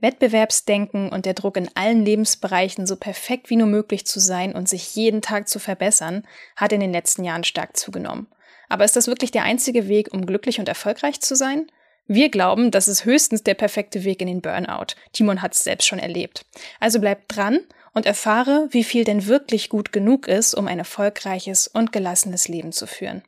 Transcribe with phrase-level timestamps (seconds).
[0.00, 4.68] Wettbewerbsdenken und der Druck in allen Lebensbereichen so perfekt wie nur möglich zu sein und
[4.68, 8.28] sich jeden Tag zu verbessern, hat in den letzten Jahren stark zugenommen.
[8.68, 11.66] Aber ist das wirklich der einzige Weg, um glücklich und erfolgreich zu sein?
[12.06, 14.94] Wir glauben, das ist höchstens der perfekte Weg in den Burnout.
[15.12, 16.46] Timon hat es selbst schon erlebt.
[16.80, 17.60] Also bleibt dran
[17.92, 22.72] und erfahre, wie viel denn wirklich gut genug ist, um ein erfolgreiches und gelassenes Leben
[22.72, 23.22] zu führen.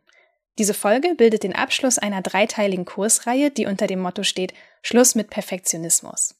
[0.58, 5.30] Diese Folge bildet den Abschluss einer dreiteiligen Kursreihe, die unter dem Motto steht Schluss mit
[5.30, 6.39] Perfektionismus.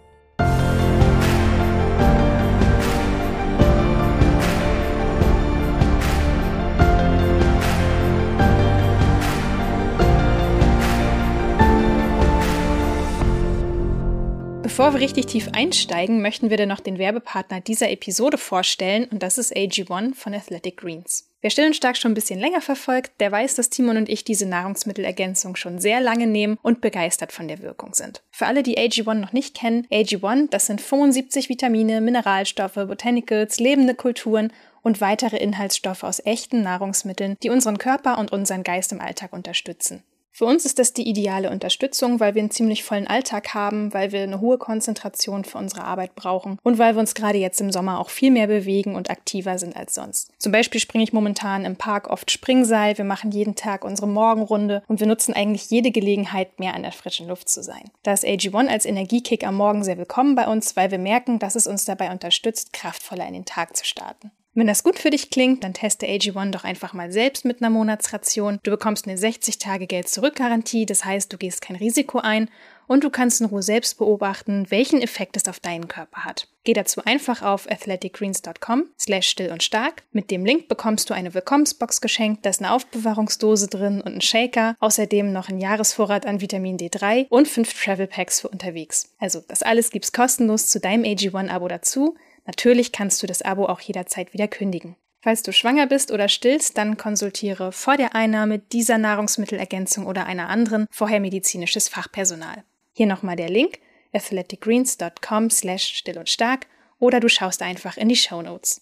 [14.71, 19.21] Bevor wir richtig tief einsteigen, möchten wir dir noch den Werbepartner dieser Episode vorstellen und
[19.21, 21.29] das ist AG1 von Athletic Greens.
[21.41, 24.23] Wer Still und Stark schon ein bisschen länger verfolgt, der weiß, dass Timon und ich
[24.23, 28.23] diese Nahrungsmittelergänzung schon sehr lange nehmen und begeistert von der Wirkung sind.
[28.31, 33.93] Für alle, die AG1 noch nicht kennen, AG1, das sind 75 Vitamine, Mineralstoffe, Botanicals, lebende
[33.93, 39.33] Kulturen und weitere Inhaltsstoffe aus echten Nahrungsmitteln, die unseren Körper und unseren Geist im Alltag
[39.33, 40.01] unterstützen.
[40.41, 44.11] Für uns ist das die ideale Unterstützung, weil wir einen ziemlich vollen Alltag haben, weil
[44.11, 47.71] wir eine hohe Konzentration für unsere Arbeit brauchen und weil wir uns gerade jetzt im
[47.71, 50.31] Sommer auch viel mehr bewegen und aktiver sind als sonst.
[50.39, 54.81] Zum Beispiel springe ich momentan im Park oft Springseil, wir machen jeden Tag unsere Morgenrunde
[54.87, 57.91] und wir nutzen eigentlich jede Gelegenheit, mehr an der frischen Luft zu sein.
[58.01, 61.55] Da ist AG1 als Energiekick am Morgen sehr willkommen bei uns, weil wir merken, dass
[61.55, 64.31] es uns dabei unterstützt, kraftvoller in den Tag zu starten.
[64.53, 67.69] Wenn das gut für dich klingt, dann teste AG1 doch einfach mal selbst mit einer
[67.69, 68.59] Monatsration.
[68.63, 72.49] Du bekommst eine 60-Tage-Geld-Zurück-Garantie, das heißt, du gehst kein Risiko ein
[72.85, 76.49] und du kannst in Ruhe selbst beobachten, welchen Effekt es auf deinen Körper hat.
[76.65, 80.03] Geh dazu einfach auf athleticgreens.com slash still und stark.
[80.11, 84.21] Mit dem Link bekommst du eine Willkommensbox geschenkt, da ist eine Aufbewahrungsdose drin und ein
[84.21, 89.13] Shaker, außerdem noch ein Jahresvorrat an Vitamin D3 und fünf Travel Packs für unterwegs.
[89.17, 92.17] Also das alles gibt's kostenlos zu deinem AG1-Abo dazu.
[92.45, 94.95] Natürlich kannst du das Abo auch jederzeit wieder kündigen.
[95.21, 100.49] Falls du schwanger bist oder stillst, dann konsultiere vor der Einnahme dieser Nahrungsmittelergänzung oder einer
[100.49, 102.63] anderen vorher medizinisches Fachpersonal.
[102.93, 103.79] Hier nochmal der Link
[104.13, 106.67] athleticgreens.com slash still und stark
[106.99, 108.81] oder du schaust einfach in die Show Notes.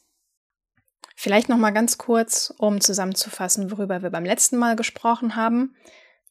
[1.16, 5.75] Vielleicht nochmal ganz kurz, um zusammenzufassen, worüber wir beim letzten Mal gesprochen haben.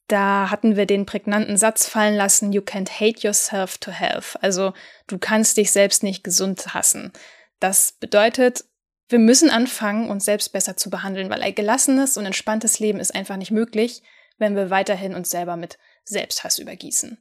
[0.09, 4.39] Da hatten wir den prägnanten Satz fallen lassen, you can't hate yourself to health.
[4.41, 4.73] Also
[5.07, 7.13] du kannst dich selbst nicht gesund hassen.
[7.61, 8.65] Das bedeutet,
[9.09, 13.15] wir müssen anfangen, uns selbst besser zu behandeln, weil ein gelassenes und entspanntes Leben ist
[13.15, 14.03] einfach nicht möglich,
[14.39, 17.19] wenn wir weiterhin uns selber mit Selbsthass übergießen.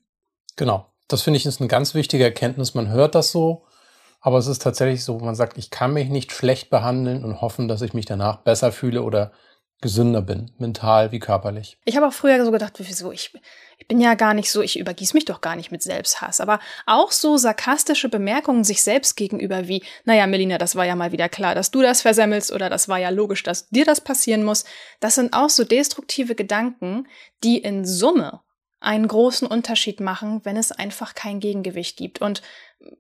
[0.56, 0.92] Genau.
[1.10, 2.74] Das finde ich ist eine ganz wichtige Erkenntnis.
[2.74, 3.66] Man hört das so,
[4.20, 7.68] aber es ist tatsächlich so, man sagt, ich kann mich nicht schlecht behandeln und hoffen,
[7.68, 9.32] dass ich mich danach besser fühle oder
[9.82, 11.78] gesünder bin, mental wie körperlich.
[11.86, 13.32] Ich habe auch früher so gedacht, wieso ich,
[13.78, 16.42] ich bin ja gar nicht so, ich übergieße mich doch gar nicht mit Selbsthass.
[16.42, 21.12] Aber auch so sarkastische Bemerkungen sich selbst gegenüber wie, naja, Melina, das war ja mal
[21.12, 24.44] wieder klar, dass du das versemmelst oder das war ja logisch, dass dir das passieren
[24.44, 24.66] muss.
[25.00, 27.08] Das sind auch so destruktive Gedanken,
[27.44, 28.42] die in Summe
[28.80, 32.22] einen großen Unterschied machen, wenn es einfach kein Gegengewicht gibt.
[32.22, 32.42] Und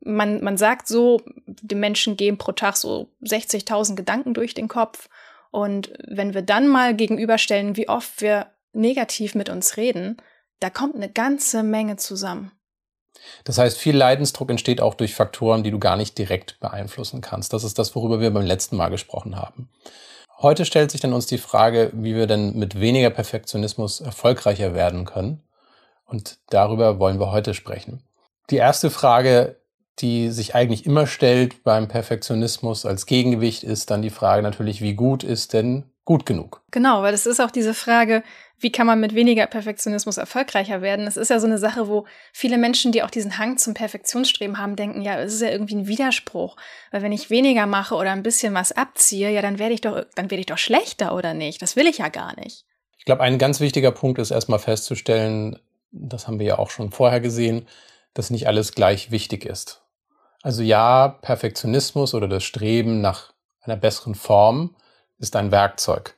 [0.01, 5.09] man, man sagt so, die Menschen gehen pro Tag so 60.000 Gedanken durch den Kopf
[5.51, 10.17] und wenn wir dann mal gegenüberstellen, wie oft wir negativ mit uns reden,
[10.59, 12.51] da kommt eine ganze Menge zusammen.
[13.43, 17.53] Das heißt, viel Leidensdruck entsteht auch durch Faktoren, die du gar nicht direkt beeinflussen kannst.
[17.53, 19.69] Das ist das, worüber wir beim letzten Mal gesprochen haben.
[20.39, 25.05] Heute stellt sich dann uns die Frage, wie wir denn mit weniger Perfektionismus erfolgreicher werden
[25.05, 25.41] können.
[26.05, 28.03] Und darüber wollen wir heute sprechen.
[28.51, 29.59] Die erste Frage
[29.99, 34.93] die sich eigentlich immer stellt beim Perfektionismus als Gegengewicht, ist dann die Frage natürlich, wie
[34.93, 36.61] gut ist denn gut genug?
[36.71, 38.23] Genau, weil das ist auch diese Frage,
[38.59, 41.05] wie kann man mit weniger Perfektionismus erfolgreicher werden?
[41.05, 44.57] Das ist ja so eine Sache, wo viele Menschen, die auch diesen Hang zum Perfektionsstreben
[44.57, 46.55] haben, denken, ja, es ist ja irgendwie ein Widerspruch.
[46.91, 50.05] Weil wenn ich weniger mache oder ein bisschen was abziehe, ja, dann werde ich doch,
[50.15, 51.61] dann werde ich doch schlechter oder nicht?
[51.61, 52.65] Das will ich ja gar nicht.
[52.97, 55.59] Ich glaube, ein ganz wichtiger Punkt ist erstmal festzustellen,
[55.91, 57.67] das haben wir ja auch schon vorher gesehen,
[58.13, 59.83] dass nicht alles gleich wichtig ist.
[60.43, 64.75] Also ja, Perfektionismus oder das Streben nach einer besseren Form
[65.17, 66.15] ist ein Werkzeug.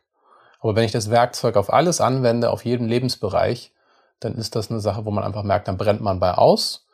[0.60, 3.74] Aber wenn ich das Werkzeug auf alles anwende, auf jeden Lebensbereich,
[4.20, 6.86] dann ist das eine Sache, wo man einfach merkt, dann brennt man bei aus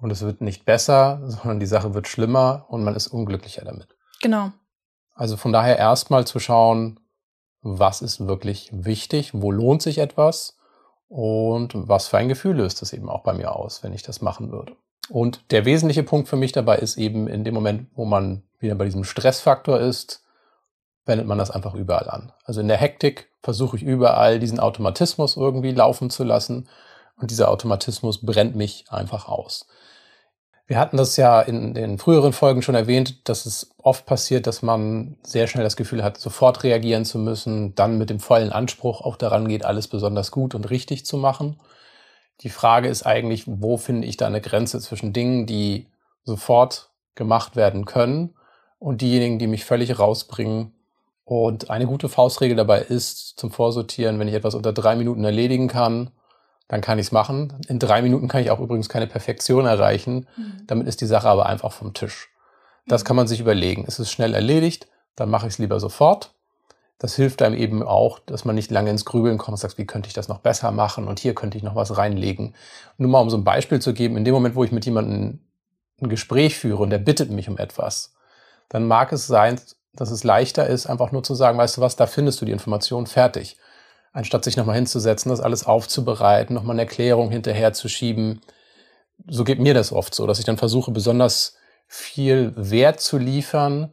[0.00, 3.88] und es wird nicht besser, sondern die Sache wird schlimmer und man ist unglücklicher damit.
[4.22, 4.52] Genau.
[5.14, 6.98] Also von daher erstmal zu schauen,
[7.60, 10.58] was ist wirklich wichtig, wo lohnt sich etwas
[11.08, 14.20] und was für ein Gefühl löst es eben auch bei mir aus, wenn ich das
[14.20, 14.76] machen würde.
[15.10, 18.74] Und der wesentliche Punkt für mich dabei ist eben in dem Moment, wo man wieder
[18.74, 20.22] bei diesem Stressfaktor ist,
[21.04, 22.32] wendet man das einfach überall an.
[22.44, 26.68] Also in der Hektik versuche ich überall diesen Automatismus irgendwie laufen zu lassen
[27.16, 29.66] und dieser Automatismus brennt mich einfach aus.
[30.66, 34.62] Wir hatten das ja in den früheren Folgen schon erwähnt, dass es oft passiert, dass
[34.62, 39.02] man sehr schnell das Gefühl hat, sofort reagieren zu müssen, dann mit dem vollen Anspruch
[39.02, 41.60] auch daran geht, alles besonders gut und richtig zu machen.
[42.40, 45.86] Die Frage ist eigentlich, wo finde ich da eine Grenze zwischen Dingen, die
[46.24, 48.34] sofort gemacht werden können
[48.78, 50.72] und diejenigen, die mich völlig rausbringen.
[51.24, 55.68] Und eine gute Faustregel dabei ist zum Vorsortieren, wenn ich etwas unter drei Minuten erledigen
[55.68, 56.10] kann,
[56.68, 57.54] dann kann ich es machen.
[57.68, 60.26] In drei Minuten kann ich auch übrigens keine Perfektion erreichen.
[60.36, 60.66] Mhm.
[60.66, 62.30] Damit ist die Sache aber einfach vom Tisch.
[62.86, 63.06] Das mhm.
[63.06, 63.84] kann man sich überlegen.
[63.86, 66.33] Es ist schnell erledigt, dann mache ich es lieber sofort.
[66.98, 69.86] Das hilft einem eben auch, dass man nicht lange ins Grübeln kommt und sagt, wie
[69.86, 72.54] könnte ich das noch besser machen und hier könnte ich noch was reinlegen.
[72.98, 75.40] Nur mal um so ein Beispiel zu geben, in dem Moment, wo ich mit jemandem
[76.00, 78.14] ein Gespräch führe und der bittet mich um etwas,
[78.68, 79.60] dann mag es sein,
[79.92, 82.52] dass es leichter ist, einfach nur zu sagen, weißt du was, da findest du die
[82.52, 83.56] Information fertig.
[84.12, 88.40] Anstatt sich nochmal hinzusetzen, das alles aufzubereiten, nochmal eine Erklärung hinterher zu schieben.
[89.28, 91.56] So geht mir das oft so, dass ich dann versuche, besonders
[91.86, 93.92] viel Wert zu liefern,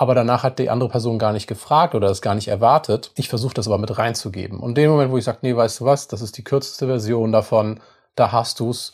[0.00, 3.12] aber danach hat die andere Person gar nicht gefragt oder es gar nicht erwartet.
[3.14, 4.60] Ich versuche das aber mit reinzugeben.
[4.60, 6.86] Und in dem Moment, wo ich sage, nee, weißt du was, das ist die kürzeste
[6.86, 7.80] Version davon,
[8.14, 8.92] da hast du's.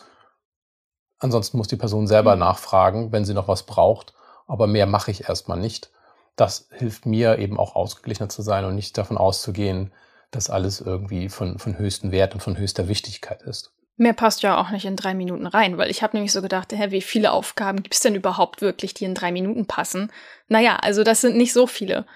[1.19, 2.41] Ansonsten muss die Person selber mhm.
[2.41, 4.15] nachfragen, wenn sie noch was braucht
[4.47, 5.91] aber mehr mache ich erstmal nicht.
[6.37, 9.93] Das hilft mir eben auch ausgeglichener zu sein und nicht davon auszugehen,
[10.31, 13.73] dass alles irgendwie von, von höchstem Wert und von höchster Wichtigkeit ist.
[13.97, 16.73] Mehr passt ja auch nicht in drei Minuten rein, weil ich habe nämlich so gedacht,
[16.73, 20.11] hä, wie viele Aufgaben gibt es denn überhaupt wirklich, die in drei Minuten passen?
[20.49, 22.07] Naja, also das sind nicht so viele.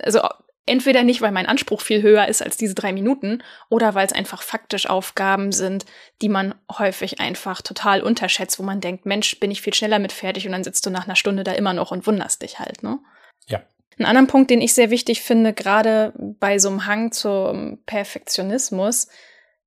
[0.00, 0.20] Also
[0.68, 4.12] Entweder nicht, weil mein Anspruch viel höher ist als diese drei Minuten, oder weil es
[4.12, 5.86] einfach faktisch Aufgaben sind,
[6.20, 10.12] die man häufig einfach total unterschätzt, wo man denkt, Mensch, bin ich viel schneller mit
[10.12, 12.82] fertig und dann sitzt du nach einer Stunde da immer noch und wunderst dich halt,
[12.82, 12.98] ne?
[13.46, 13.62] Ja.
[13.98, 19.08] Einen anderen Punkt, den ich sehr wichtig finde, gerade bei so einem Hang zum Perfektionismus,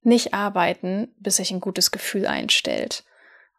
[0.04, 3.04] nicht arbeiten, bis sich ein gutes Gefühl einstellt.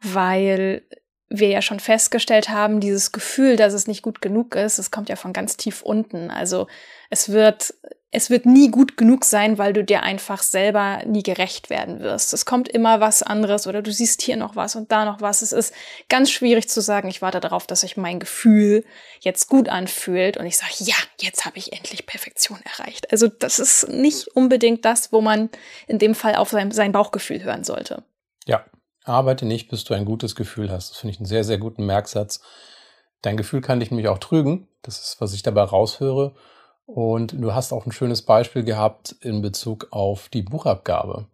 [0.00, 0.82] Weil
[1.28, 5.08] wir ja schon festgestellt haben, dieses Gefühl, dass es nicht gut genug ist, es kommt
[5.08, 6.30] ja von ganz tief unten.
[6.30, 6.66] Also
[7.10, 7.74] es wird,
[8.14, 12.34] es wird nie gut genug sein, weil du dir einfach selber nie gerecht werden wirst.
[12.34, 15.40] Es kommt immer was anderes oder du siehst hier noch was und da noch was.
[15.40, 15.74] Es ist
[16.10, 18.84] ganz schwierig zu sagen, ich warte darauf, dass sich mein Gefühl
[19.20, 23.10] jetzt gut anfühlt und ich sage, ja, jetzt habe ich endlich Perfektion erreicht.
[23.10, 25.48] Also das ist nicht unbedingt das, wo man
[25.86, 28.04] in dem Fall auf sein, sein Bauchgefühl hören sollte.
[28.46, 28.64] Ja,
[29.04, 30.90] Arbeite nicht, bis du ein gutes Gefühl hast.
[30.90, 32.40] Das finde ich einen sehr, sehr guten Merksatz.
[33.22, 34.68] Dein Gefühl kann dich nämlich auch trügen.
[34.82, 36.34] Das ist, was ich dabei raushöre.
[36.94, 41.26] Und du hast auch ein schönes Beispiel gehabt in Bezug auf die Buchabgabe.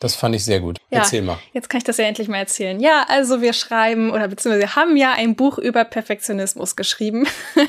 [0.00, 0.78] Das fand ich sehr gut.
[0.90, 1.38] Ja, Erzähl mal.
[1.52, 2.78] Jetzt kann ich das ja endlich mal erzählen.
[2.80, 7.26] Ja, also wir schreiben oder beziehungsweise haben ja ein Buch über Perfektionismus geschrieben.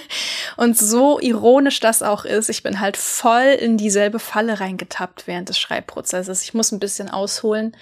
[0.58, 5.50] Und so ironisch das auch ist, ich bin halt voll in dieselbe Falle reingetappt während
[5.50, 6.44] des Schreibprozesses.
[6.44, 7.76] Ich muss ein bisschen ausholen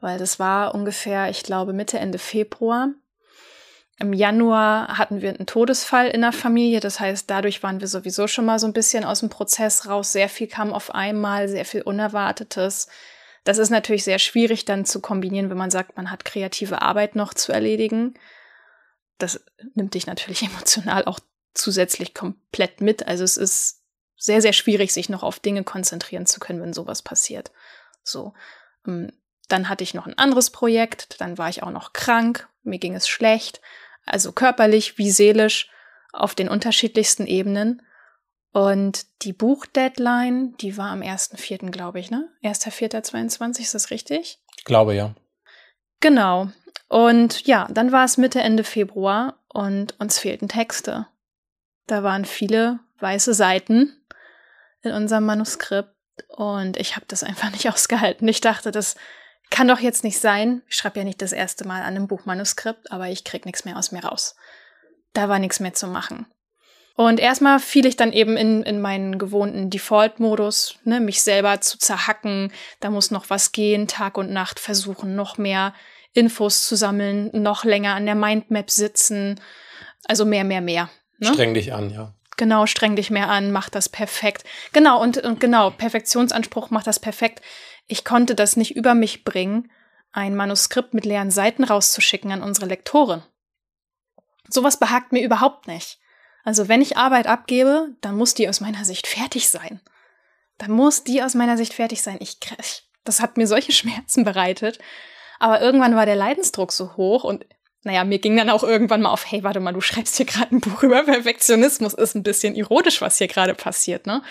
[0.00, 2.90] weil das war ungefähr, ich glaube, Mitte, Ende Februar.
[4.00, 8.28] Im Januar hatten wir einen Todesfall in der Familie, das heißt, dadurch waren wir sowieso
[8.28, 10.12] schon mal so ein bisschen aus dem Prozess raus.
[10.12, 12.88] Sehr viel kam auf einmal, sehr viel Unerwartetes.
[13.42, 17.16] Das ist natürlich sehr schwierig dann zu kombinieren, wenn man sagt, man hat kreative Arbeit
[17.16, 18.14] noch zu erledigen.
[19.18, 21.18] Das nimmt dich natürlich emotional auch
[21.54, 23.08] zusätzlich komplett mit.
[23.08, 23.82] Also es ist
[24.16, 27.50] sehr, sehr schwierig, sich noch auf Dinge konzentrieren zu können, wenn sowas passiert.
[28.04, 28.32] So.
[28.86, 29.12] Ähm,
[29.48, 32.94] dann hatte ich noch ein anderes Projekt, dann war ich auch noch krank, mir ging
[32.94, 33.62] es schlecht,
[34.12, 35.70] also körperlich wie seelisch
[36.12, 37.82] auf den unterschiedlichsten Ebenen.
[38.52, 42.28] Und die Buchdeadline, die war am 1.4., glaube ich, ne?
[42.42, 44.40] 1.4.22, ist das richtig?
[44.56, 45.14] Ich glaube, ja.
[46.00, 46.50] Genau.
[46.88, 51.06] Und ja, dann war es Mitte, Ende Februar und uns fehlten Texte.
[51.86, 53.94] Da waren viele weiße Seiten
[54.82, 55.94] in unserem Manuskript
[56.28, 58.26] und ich habe das einfach nicht ausgehalten.
[58.28, 58.96] Ich dachte, das
[59.50, 60.62] kann doch jetzt nicht sein.
[60.68, 63.76] Ich schreibe ja nicht das erste Mal an einem Buchmanuskript, aber ich krieg nichts mehr
[63.76, 64.36] aus mir raus.
[65.12, 66.26] Da war nichts mehr zu machen.
[66.94, 71.78] Und erstmal fiel ich dann eben in, in meinen gewohnten Default-Modus, ne, mich selber zu
[71.78, 72.52] zerhacken.
[72.80, 75.74] Da muss noch was gehen, Tag und Nacht versuchen, noch mehr
[76.12, 79.40] Infos zu sammeln, noch länger an der Mindmap sitzen.
[80.06, 80.90] Also mehr, mehr, mehr.
[81.18, 81.28] Ne?
[81.28, 82.14] Streng dich an, ja.
[82.36, 84.42] Genau, streng dich mehr an, mach das perfekt.
[84.72, 87.42] Genau, und, und genau, Perfektionsanspruch, mach das perfekt.
[87.88, 89.70] Ich konnte das nicht über mich bringen,
[90.12, 93.22] ein Manuskript mit leeren Seiten rauszuschicken an unsere Lektorin.
[94.48, 95.98] Sowas behagt mir überhaupt nicht.
[96.44, 99.80] Also wenn ich Arbeit abgebe, dann muss die aus meiner Sicht fertig sein.
[100.56, 102.18] Dann muss die aus meiner Sicht fertig sein.
[102.20, 102.38] Ich,
[103.04, 104.78] das hat mir solche Schmerzen bereitet.
[105.38, 107.44] Aber irgendwann war der Leidensdruck so hoch und
[107.84, 110.54] naja, mir ging dann auch irgendwann mal auf, hey, warte mal, du schreibst hier gerade
[110.54, 114.22] ein Buch über Perfektionismus, ist ein bisschen ironisch, was hier gerade passiert, ne?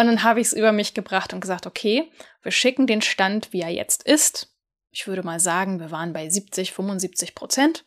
[0.00, 2.10] Und dann habe ich es über mich gebracht und gesagt, okay,
[2.42, 4.48] wir schicken den Stand, wie er jetzt ist.
[4.90, 7.84] Ich würde mal sagen, wir waren bei 70, 75 Prozent.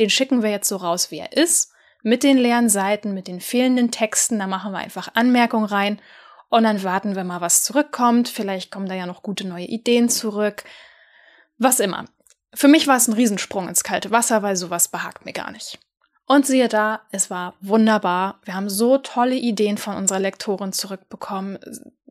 [0.00, 1.70] Den schicken wir jetzt so raus, wie er ist.
[2.02, 6.02] Mit den leeren Seiten, mit den fehlenden Texten, da machen wir einfach Anmerkungen rein
[6.48, 8.28] und dann warten wir mal, was zurückkommt.
[8.28, 10.64] Vielleicht kommen da ja noch gute neue Ideen zurück.
[11.58, 12.06] Was immer.
[12.52, 15.78] Für mich war es ein Riesensprung ins kalte Wasser, weil sowas behagt mir gar nicht.
[16.32, 18.40] Und siehe da, es war wunderbar.
[18.46, 21.58] Wir haben so tolle Ideen von unserer Lektorin zurückbekommen.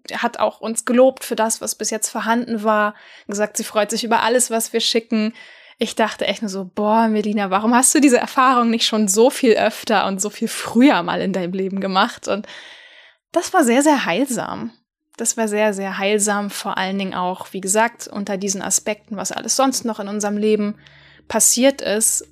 [0.07, 2.93] Er hat auch uns gelobt für das, was bis jetzt vorhanden war.
[3.25, 5.33] Gesagt, sie freut sich über alles, was wir schicken.
[5.79, 9.31] Ich dachte echt nur so, boah, Melina, warum hast du diese Erfahrung nicht schon so
[9.31, 12.27] viel öfter und so viel früher mal in deinem Leben gemacht?
[12.27, 12.45] Und
[13.31, 14.69] das war sehr, sehr heilsam.
[15.17, 19.31] Das war sehr, sehr heilsam, vor allen Dingen auch, wie gesagt, unter diesen Aspekten, was
[19.31, 20.75] alles sonst noch in unserem Leben
[21.27, 22.27] passiert ist,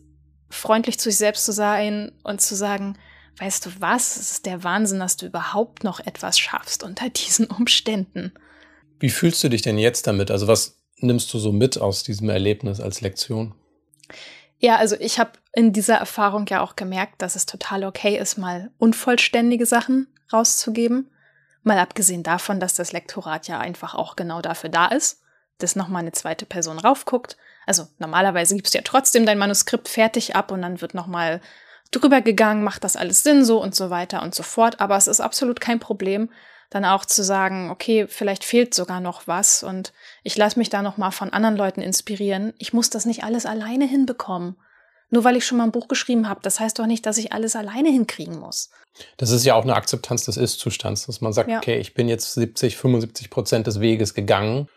[0.50, 2.98] freundlich zu sich selbst zu sein und zu sagen,
[3.38, 7.48] weißt du was, es ist der Wahnsinn, dass du überhaupt noch etwas schaffst unter diesen
[7.48, 8.34] Umständen.
[9.00, 10.29] Wie fühlst du dich denn jetzt damit?
[10.29, 13.56] Also was nimmst du so mit aus diesem Erlebnis als Lektion?
[14.60, 18.38] Ja, also ich habe in dieser Erfahrung ja auch gemerkt, dass es total okay ist,
[18.38, 21.10] mal unvollständige Sachen rauszugeben.
[21.63, 25.22] Mal abgesehen davon, dass das Lektorat ja einfach auch genau dafür da ist,
[25.60, 27.38] dass nochmal eine zweite Person raufguckt.
[27.69, 31.39] Also normalerweise gibst du ja trotzdem dein Manuskript fertig ab und dann wird nochmal
[31.91, 34.81] drüber gegangen, macht das alles Sinn so und so weiter und so fort.
[34.81, 36.31] Aber es ist absolut kein Problem,
[36.71, 40.81] dann auch zu sagen, okay, vielleicht fehlt sogar noch was und ich lasse mich da
[40.81, 42.55] nochmal von anderen Leuten inspirieren.
[42.57, 44.55] Ich muss das nicht alles alleine hinbekommen.
[45.11, 47.33] Nur weil ich schon mal ein Buch geschrieben habe, das heißt doch nicht, dass ich
[47.33, 48.71] alles alleine hinkriegen muss.
[49.17, 51.59] Das ist ja auch eine Akzeptanz des Ist-Zustands, dass man sagt, ja.
[51.59, 54.67] okay, ich bin jetzt 70, 75 Prozent des Weges gegangen,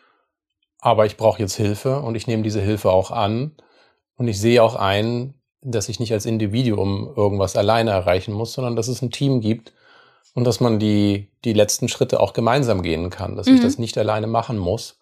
[0.83, 3.53] aber ich brauche jetzt Hilfe und ich nehme diese Hilfe auch an.
[4.17, 8.75] Und ich sehe auch ein, dass ich nicht als Individuum irgendwas alleine erreichen muss, sondern
[8.75, 9.73] dass es ein Team gibt
[10.35, 13.55] und dass man die, die letzten Schritte auch gemeinsam gehen kann, dass mhm.
[13.55, 14.99] ich das nicht alleine machen muss.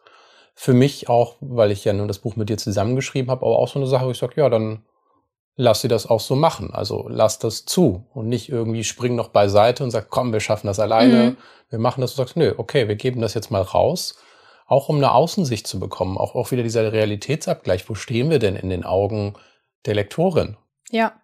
[0.54, 3.68] Für mich auch, weil ich ja nun das Buch mit dir zusammengeschrieben habe, aber auch
[3.68, 4.84] so eine Sache, wo ich sage, ja, dann
[5.56, 6.74] lass sie das auch so machen.
[6.74, 10.66] Also lass das zu und nicht irgendwie spring noch beiseite und sag, komm, wir schaffen
[10.66, 11.30] das alleine.
[11.30, 11.36] Mhm.
[11.70, 14.18] Wir machen das und sagst, nö, okay, wir geben das jetzt mal raus.
[14.70, 17.90] Auch um eine Außensicht zu bekommen, auch, auch wieder dieser Realitätsabgleich.
[17.90, 19.34] Wo stehen wir denn in den Augen
[19.84, 20.56] der Lektorin?
[20.90, 21.20] Ja.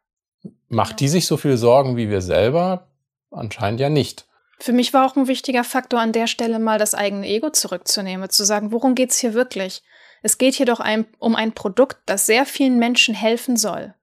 [0.69, 0.97] Macht ja.
[0.97, 2.89] die sich so viel Sorgen wie wir selber?
[3.31, 4.27] Anscheinend ja nicht.
[4.59, 8.29] Für mich war auch ein wichtiger Faktor an der Stelle mal das eigene Ego zurückzunehmen,
[8.31, 9.85] zu sagen, worum geht's hier wirklich?
[10.25, 13.95] Es geht hier doch ein, um ein Produkt, das sehr vielen Menschen helfen soll.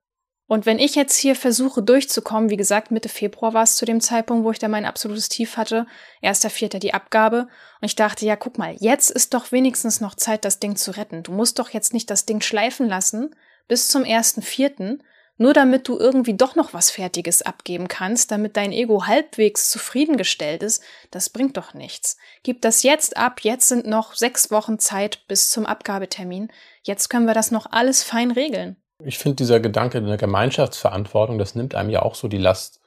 [0.54, 4.00] Und wenn ich jetzt hier versuche durchzukommen, wie gesagt, Mitte Februar war es zu dem
[4.00, 5.88] Zeitpunkt, wo ich da mein absolutes Tief hatte,
[6.22, 7.48] erster Vierter die Abgabe,
[7.82, 10.92] und ich dachte, ja, guck mal, jetzt ist doch wenigstens noch Zeit, das Ding zu
[10.92, 11.24] retten.
[11.24, 13.36] Du musst doch jetzt nicht das Ding schleifen lassen
[13.68, 15.02] bis zum ersten Vierten,
[15.38, 20.62] nur damit du irgendwie doch noch was Fertiges abgeben kannst, damit dein Ego halbwegs zufriedengestellt
[20.62, 22.16] ist, das bringt doch nichts.
[22.44, 26.52] Gib das jetzt ab, jetzt sind noch sechs Wochen Zeit bis zum Abgabetermin,
[26.84, 28.78] jetzt können wir das noch alles fein regeln.
[29.06, 32.80] Ich finde dieser Gedanke der Gemeinschaftsverantwortung, das nimmt einem ja auch so die Last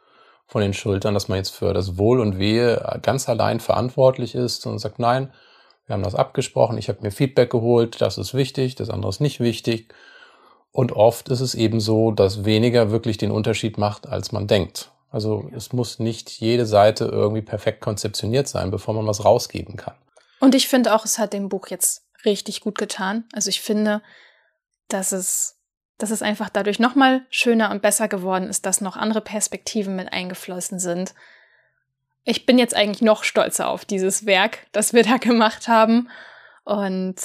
[0.47, 4.67] von den Schultern, dass man jetzt für das Wohl und Wehe ganz allein verantwortlich ist
[4.67, 5.33] und sagt, nein,
[5.87, 9.21] wir haben das abgesprochen, ich habe mir Feedback geholt, das ist wichtig, das andere ist
[9.21, 9.95] nicht wichtig.
[10.73, 14.93] Und oft ist es eben so, dass weniger wirklich den Unterschied macht, als man denkt.
[15.11, 19.95] Also es muss nicht jede Seite irgendwie perfekt konzeptioniert sein, bevor man was rausgeben kann.
[20.41, 23.25] Und ich finde auch, es hat dem Buch jetzt richtig gut getan.
[23.33, 24.03] Also ich finde,
[24.89, 25.56] dass es
[25.99, 30.13] dass es einfach dadurch nochmal schöner und besser geworden ist, dass noch andere Perspektiven mit
[30.13, 31.15] eingeflossen sind.
[32.25, 36.09] Ich bin jetzt eigentlich noch stolzer auf dieses Werk, das wir da gemacht haben.
[36.65, 37.17] Und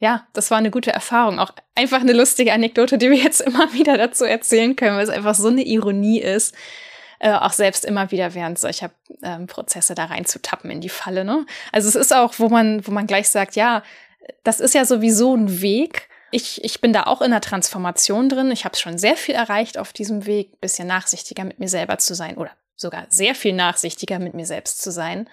[0.00, 1.38] ja, das war eine gute Erfahrung.
[1.38, 5.10] Auch einfach eine lustige Anekdote, die wir jetzt immer wieder dazu erzählen können, weil es
[5.10, 6.54] einfach so eine Ironie ist.
[7.20, 8.92] Äh, auch selbst immer wieder während solcher
[9.24, 11.24] ähm, Prozesse da reinzutappen in die Falle.
[11.24, 11.46] Ne?
[11.72, 13.82] Also es ist auch, wo man, wo man gleich sagt, ja,
[14.44, 18.50] das ist ja sowieso ein Weg, ich, ich bin da auch in der Transformation drin.
[18.50, 22.14] Ich habe schon sehr viel erreicht auf diesem Weg, bisschen nachsichtiger mit mir selber zu
[22.14, 25.28] sein oder sogar sehr viel nachsichtiger mit mir selbst zu sein.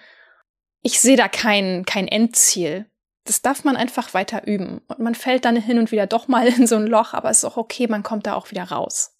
[0.82, 2.86] Ich sehe da kein, kein Endziel.
[3.26, 4.82] Das darf man einfach weiter üben.
[4.88, 7.40] Und man fällt dann hin und wieder doch mal in so ein Loch, aber es
[7.40, 9.12] ist auch okay, man kommt da auch wieder raus.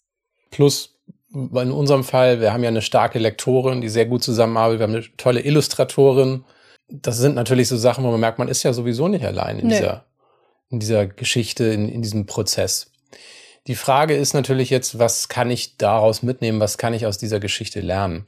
[0.50, 0.96] Plus,
[1.32, 4.94] in unserem Fall, wir haben ja eine starke Lektorin, die sehr gut zusammenarbeitet, wir haben
[4.94, 6.44] eine tolle Illustratorin.
[6.88, 9.66] Das sind natürlich so Sachen, wo man merkt, man ist ja sowieso nicht allein in
[9.66, 9.74] Nö.
[9.74, 10.06] dieser
[10.70, 12.90] in dieser Geschichte, in, in diesem Prozess.
[13.66, 17.40] Die Frage ist natürlich jetzt, was kann ich daraus mitnehmen, was kann ich aus dieser
[17.40, 18.26] Geschichte lernen?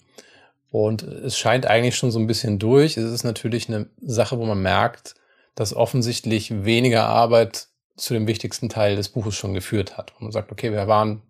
[0.71, 2.97] Und es scheint eigentlich schon so ein bisschen durch.
[2.97, 5.15] Es ist natürlich eine Sache, wo man merkt,
[5.55, 10.13] dass offensichtlich weniger Arbeit zu dem wichtigsten Teil des Buches schon geführt hat.
[10.15, 11.23] Und man sagt, okay, wir waren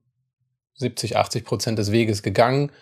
[0.74, 2.72] 70, 80 Prozent des Weges gegangen,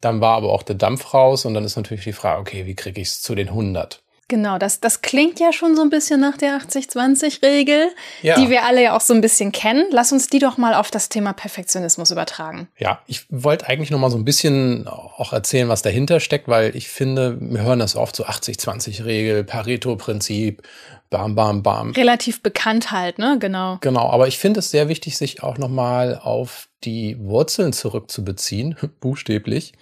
[0.00, 2.74] dann war aber auch der Dampf raus und dann ist natürlich die Frage, okay, wie
[2.74, 4.02] kriege ich es zu den 100?
[4.28, 7.88] Genau, das, das klingt ja schon so ein bisschen nach der 80-20-Regel,
[8.20, 8.36] ja.
[8.36, 9.86] die wir alle ja auch so ein bisschen kennen.
[9.90, 12.68] Lass uns die doch mal auf das Thema Perfektionismus übertragen.
[12.76, 16.76] Ja, ich wollte eigentlich noch mal so ein bisschen auch erzählen, was dahinter steckt, weil
[16.76, 20.62] ich finde, wir hören das oft so 80-20-Regel, Pareto-Prinzip,
[21.10, 21.92] bam, bam, bam.
[21.92, 23.36] Relativ bekannt halt, ne?
[23.40, 23.78] Genau.
[23.80, 28.76] Genau, aber ich finde es sehr wichtig, sich auch noch mal auf die Wurzeln zurückzubeziehen,
[29.00, 29.72] buchstäblich.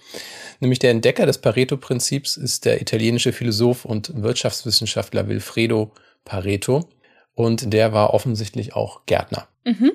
[0.59, 5.91] Nämlich der Entdecker des Pareto-Prinzips ist der italienische Philosoph und Wirtschaftswissenschaftler Wilfredo
[6.25, 6.87] Pareto.
[7.35, 9.47] Und der war offensichtlich auch Gärtner.
[9.63, 9.91] Mhm.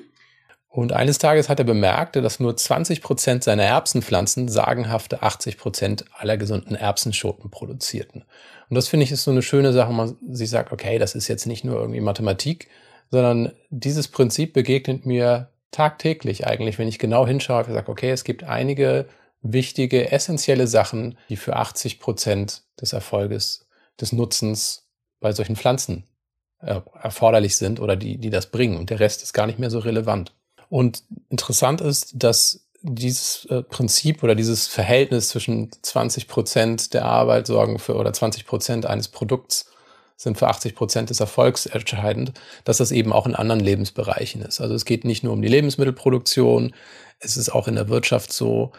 [0.75, 6.05] Und eines Tages hat er bemerkt, dass nur 20 Prozent seiner Erbsenpflanzen sagenhafte 80 Prozent
[6.17, 8.23] aller gesunden Erbsenschoten produzierten.
[8.69, 11.27] Und das finde ich ist so eine schöne Sache, man sich sagt, okay, das ist
[11.27, 12.69] jetzt nicht nur irgendwie Mathematik,
[13.11, 18.23] sondern dieses Prinzip begegnet mir tagtäglich eigentlich, wenn ich genau hinschaue, ich sage, okay, es
[18.23, 19.05] gibt einige
[19.43, 23.67] wichtige, essentielle Sachen, die für 80 Prozent des Erfolges,
[24.01, 24.89] des Nutzens
[25.19, 26.05] bei solchen Pflanzen
[26.61, 28.77] äh, erforderlich sind oder die, die das bringen.
[28.77, 30.33] Und der Rest ist gar nicht mehr so relevant.
[30.73, 37.45] Und interessant ist, dass dieses äh, Prinzip oder dieses Verhältnis zwischen 20 Prozent der Arbeit
[37.45, 39.71] sorgen für oder 20 Prozent eines Produkts
[40.17, 44.61] sind für 80 Prozent des Erfolgs entscheidend, dass das eben auch in anderen Lebensbereichen ist.
[44.61, 46.73] Also es geht nicht nur um die Lebensmittelproduktion,
[47.19, 48.71] es ist auch in der Wirtschaft so.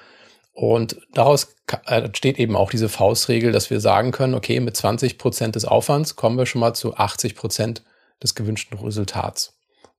[0.52, 1.54] Und daraus
[1.86, 6.16] entsteht eben auch diese Faustregel, dass wir sagen können, okay, mit 20 Prozent des Aufwands
[6.16, 7.84] kommen wir schon mal zu 80 Prozent
[8.20, 9.54] des gewünschten Resultats.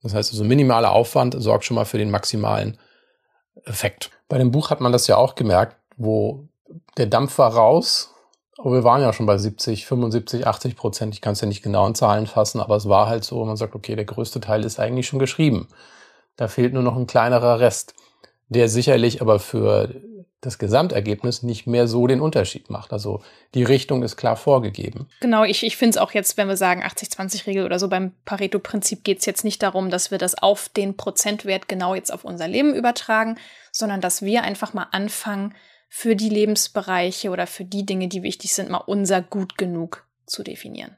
[0.06, 2.78] Das heißt also, minimaler Aufwand sorgt schon mal für den maximalen
[3.64, 4.10] Effekt.
[4.28, 6.48] Bei dem Buch hat man das ja auch gemerkt, wo
[6.96, 8.16] der Dampf war raus
[8.58, 11.14] aber wir waren ja schon bei 70, 75, 80 Prozent.
[11.14, 13.56] Ich kann es ja nicht genau in Zahlen fassen, aber es war halt so, man
[13.56, 15.68] sagt, okay, der größte Teil ist eigentlich schon geschrieben.
[16.36, 17.94] Da fehlt nur noch ein kleinerer Rest,
[18.48, 19.94] der sicherlich aber für
[20.40, 22.92] das Gesamtergebnis nicht mehr so den Unterschied macht.
[22.92, 23.22] Also
[23.54, 25.08] die Richtung ist klar vorgegeben.
[25.20, 29.02] Genau, ich, ich finde es auch jetzt, wenn wir sagen 80-20-Regel oder so, beim Pareto-Prinzip
[29.02, 32.46] geht es jetzt nicht darum, dass wir das auf den Prozentwert genau jetzt auf unser
[32.46, 33.38] Leben übertragen,
[33.72, 35.54] sondern dass wir einfach mal anfangen,
[35.88, 40.42] für die Lebensbereiche oder für die Dinge, die wichtig sind, mal unser gut genug zu
[40.42, 40.96] definieren.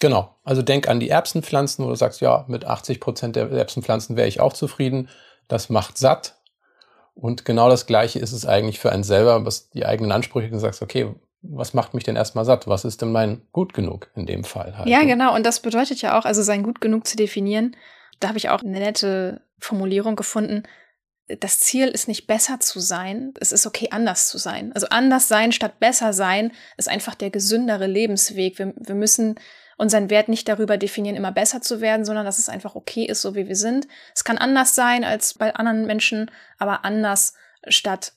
[0.00, 0.36] Genau.
[0.44, 4.28] Also denk an die Erbsenpflanzen, wo du sagst, ja, mit 80 Prozent der Erbsenpflanzen wäre
[4.28, 5.08] ich auch zufrieden.
[5.48, 6.37] Das macht satt.
[7.20, 10.58] Und genau das Gleiche ist es eigentlich für einen selber, was die eigenen Ansprüche, du
[10.58, 12.66] sagst, okay, was macht mich denn erstmal satt?
[12.68, 14.88] Was ist denn mein gut genug in dem Fall halt?
[14.88, 15.06] Ja, ne?
[15.06, 15.34] genau.
[15.34, 17.76] Und das bedeutet ja auch, also sein gut genug zu definieren.
[18.20, 20.64] Da habe ich auch eine nette Formulierung gefunden
[21.40, 24.72] das Ziel ist nicht besser zu sein, es ist okay, anders zu sein.
[24.72, 28.58] Also anders sein statt besser sein ist einfach der gesündere Lebensweg.
[28.58, 29.38] Wir, wir müssen
[29.78, 33.22] unseren Wert nicht darüber definieren, immer besser zu werden, sondern dass es einfach okay ist,
[33.22, 33.88] so wie wir sind.
[34.14, 37.32] Es kann anders sein als bei anderen Menschen, aber anders
[37.68, 38.12] statt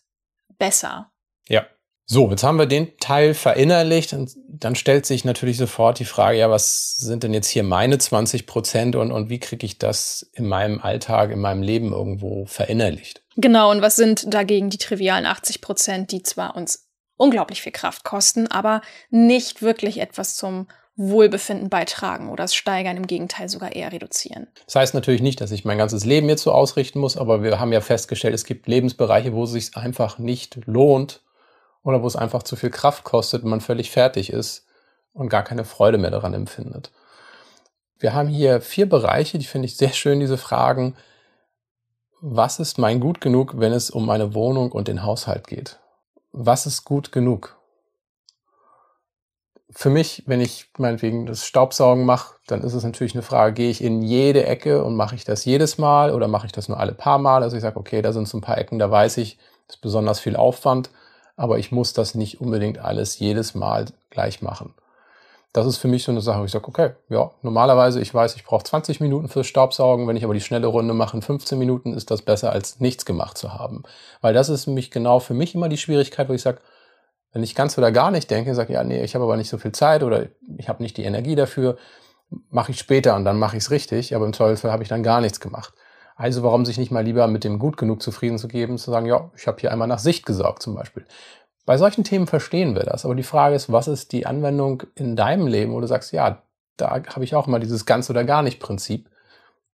[0.58, 1.12] besser.
[1.48, 1.66] Ja,
[2.06, 6.40] so, jetzt haben wir den Teil verinnerlicht und dann stellt sich natürlich sofort die Frage,
[6.40, 10.30] ja, was sind denn jetzt hier meine 20 Prozent und, und wie kriege ich das
[10.34, 13.24] in meinem Alltag, in meinem Leben irgendwo verinnerlicht?
[13.38, 18.04] Genau, und was sind dagegen die trivialen 80 Prozent, die zwar uns unglaublich viel Kraft
[18.04, 20.68] kosten, aber nicht wirklich etwas zum
[21.10, 24.48] Wohlbefinden beitragen oder es steigern, im Gegenteil sogar eher reduzieren.
[24.66, 27.60] Das heißt natürlich nicht, dass ich mein ganzes Leben jetzt so ausrichten muss, aber wir
[27.60, 31.22] haben ja festgestellt, es gibt Lebensbereiche, wo es sich einfach nicht lohnt,
[31.84, 34.66] oder wo es einfach zu viel Kraft kostet und man völlig fertig ist
[35.14, 36.92] und gar keine Freude mehr daran empfindet.
[38.00, 40.96] Wir haben hier vier Bereiche, die finde ich sehr schön, diese Fragen.
[42.20, 45.80] Was ist mein gut genug, wenn es um meine Wohnung und den Haushalt geht?
[46.32, 47.58] Was ist gut genug?
[49.74, 53.70] Für mich, wenn ich meinetwegen das Staubsaugen mache, dann ist es natürlich eine Frage, gehe
[53.70, 56.80] ich in jede Ecke und mache ich das jedes Mal oder mache ich das nur
[56.80, 57.42] alle paar Mal?
[57.44, 59.82] Also ich sage, okay, da sind so ein paar Ecken, da weiß ich, das ist
[59.82, 60.90] besonders viel Aufwand
[61.42, 64.76] aber ich muss das nicht unbedingt alles jedes Mal gleich machen.
[65.54, 68.36] Das ist für mich so eine Sache, wo ich sage, okay, ja, normalerweise, ich weiß,
[68.36, 71.58] ich brauche 20 Minuten fürs Staubsaugen, wenn ich aber die schnelle Runde mache in 15
[71.58, 73.82] Minuten, ist das besser, als nichts gemacht zu haben.
[74.22, 76.62] Weil das ist mich genau für mich immer die Schwierigkeit, wo ich sage,
[77.34, 79.58] wenn ich ganz oder gar nicht denke, sage ja, nee, ich habe aber nicht so
[79.58, 81.78] viel Zeit oder ich habe nicht die Energie dafür,
[82.50, 85.04] mache ich später und dann mache ich es richtig, aber im Zweifelsfall habe ich dann
[85.04, 85.74] gar nichts gemacht.
[86.16, 89.06] Also warum sich nicht mal lieber mit dem gut genug zufrieden zu geben, zu sagen,
[89.06, 91.06] ja, ich habe hier einmal nach Sicht gesorgt zum Beispiel.
[91.66, 95.16] Bei solchen Themen verstehen wir das, aber die Frage ist, was ist die Anwendung in
[95.16, 96.42] deinem Leben, wo du sagst, ja,
[96.78, 99.10] da habe ich auch mal dieses ganz oder gar nicht Prinzip.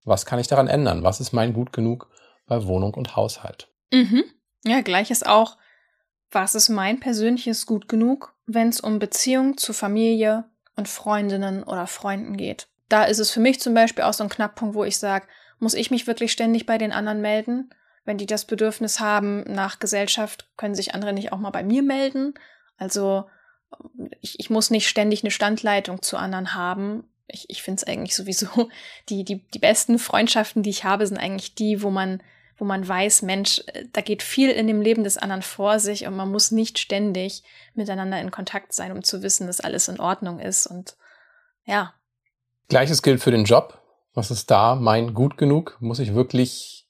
[0.04, 1.02] Was kann ich daran ändern?
[1.02, 2.08] Was ist mein gut genug
[2.46, 3.68] bei Wohnung und Haushalt?
[3.92, 4.24] Mhm.
[4.64, 5.56] Ja, gleich ist auch,
[6.30, 10.44] was ist mein persönliches gut genug, wenn es um Beziehung zu Familie
[10.76, 12.66] und Freundinnen oder Freunden geht?
[12.88, 15.26] Da ist es für mich zum Beispiel auch so ein Knackpunkt, wo ich sage,
[15.58, 17.70] muss ich mich wirklich ständig bei den anderen melden?
[18.04, 21.82] Wenn die das Bedürfnis haben nach Gesellschaft, können sich andere nicht auch mal bei mir
[21.82, 22.34] melden?
[22.76, 23.24] Also
[24.20, 27.04] ich, ich muss nicht ständig eine Standleitung zu anderen haben.
[27.26, 28.68] Ich, ich finde es eigentlich sowieso,
[29.08, 32.22] die, die, die besten Freundschaften, die ich habe, sind eigentlich die, wo man,
[32.56, 33.62] wo man weiß, Mensch,
[33.92, 37.42] da geht viel in dem Leben des anderen vor sich und man muss nicht ständig
[37.74, 40.66] miteinander in Kontakt sein, um zu wissen, dass alles in Ordnung ist.
[40.66, 40.96] Und
[41.64, 41.94] ja.
[42.68, 43.80] Gleiches gilt für den Job.
[44.14, 45.76] Was ist da mein gut genug?
[45.80, 46.86] Muss ich wirklich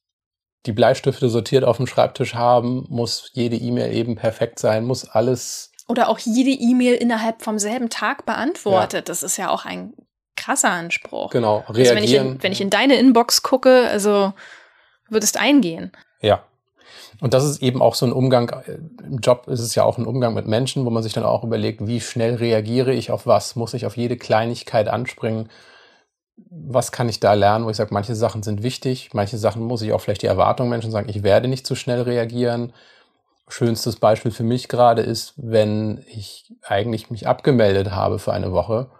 [0.67, 2.87] die Bleistifte sortiert auf dem Schreibtisch haben?
[2.91, 4.85] Muss jede E-Mail eben perfekt sein?
[4.85, 9.01] Muss alles oder auch jede E-Mail innerhalb vom selben Tag beantwortet.
[9.09, 9.13] Ja.
[9.13, 9.93] Das ist ja auch ein
[10.37, 11.31] krasser Anspruch.
[11.31, 11.79] Genau, reagieren.
[11.79, 14.33] Also wenn, ich in, wenn ich in deine Inbox gucke, also
[15.09, 15.93] würdest eingehen.
[16.21, 16.45] Ja.
[17.21, 19.99] Und das ist eben auch so ein Umgang, äh, im Job ist es ja auch
[19.99, 23.27] ein Umgang mit Menschen, wo man sich dann auch überlegt, wie schnell reagiere ich auf
[23.27, 23.57] was?
[23.57, 25.49] Muss ich auf jede Kleinigkeit anspringen?
[26.51, 29.83] Was kann ich da lernen, wo ich sage, manche Sachen sind wichtig, manche Sachen muss
[29.83, 32.73] ich auch vielleicht die Erwartung Menschen sagen, ich werde nicht zu schnell reagieren
[33.49, 38.91] schönstes Beispiel für mich gerade ist, wenn ich eigentlich mich abgemeldet habe für eine Woche,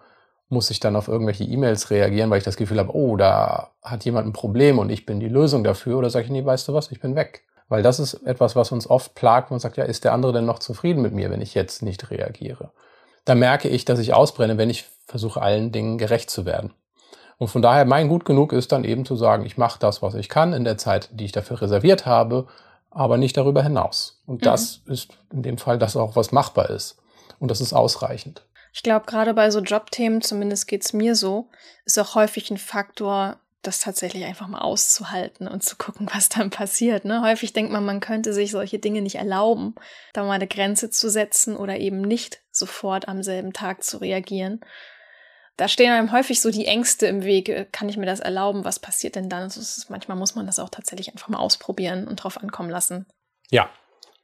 [0.49, 4.05] muss ich dann auf irgendwelche E-Mails reagieren, weil ich das Gefühl habe, oh, da hat
[4.05, 5.99] jemand ein Problem und ich bin die Lösung dafür.
[5.99, 7.45] Oder sage ich, nee, weißt du was, ich bin weg.
[7.69, 9.51] Weil das ist etwas, was uns oft plagt.
[9.51, 12.11] Man sagt, ja, ist der andere denn noch zufrieden mit mir, wenn ich jetzt nicht
[12.11, 12.71] reagiere?
[13.25, 16.75] Da merke ich, dass ich ausbrenne, wenn ich versuche, allen Dingen gerecht zu werden.
[17.39, 20.15] Und von daher, mein Gut genug ist dann eben zu sagen, ich mache das, was
[20.15, 22.47] ich kann in der Zeit, die ich dafür reserviert habe
[22.95, 24.23] aber nicht darüber hinaus.
[24.25, 24.45] Und mhm.
[24.45, 26.97] das ist in dem Fall das auch, was machbar ist.
[27.41, 28.47] Und das ist ausreichend.
[28.75, 31.49] Ich glaube, gerade bei so Jobthemen, zumindest geht's mir so,
[31.85, 36.51] ist auch häufig ein Faktor, das tatsächlich einfach mal auszuhalten und zu gucken, was dann
[36.51, 37.05] passiert.
[37.05, 37.23] Ne?
[37.23, 39.75] Häufig denkt man, man könnte sich solche Dinge nicht erlauben,
[40.13, 44.61] da mal eine Grenze zu setzen oder eben nicht sofort am selben Tag zu reagieren
[45.57, 47.73] da stehen einem häufig so die Ängste im Weg.
[47.73, 48.65] Kann ich mir das erlauben?
[48.65, 49.45] Was passiert denn dann?
[49.45, 53.07] Also manchmal muss man das auch tatsächlich einfach mal ausprobieren und drauf ankommen lassen.
[53.51, 53.71] Ja,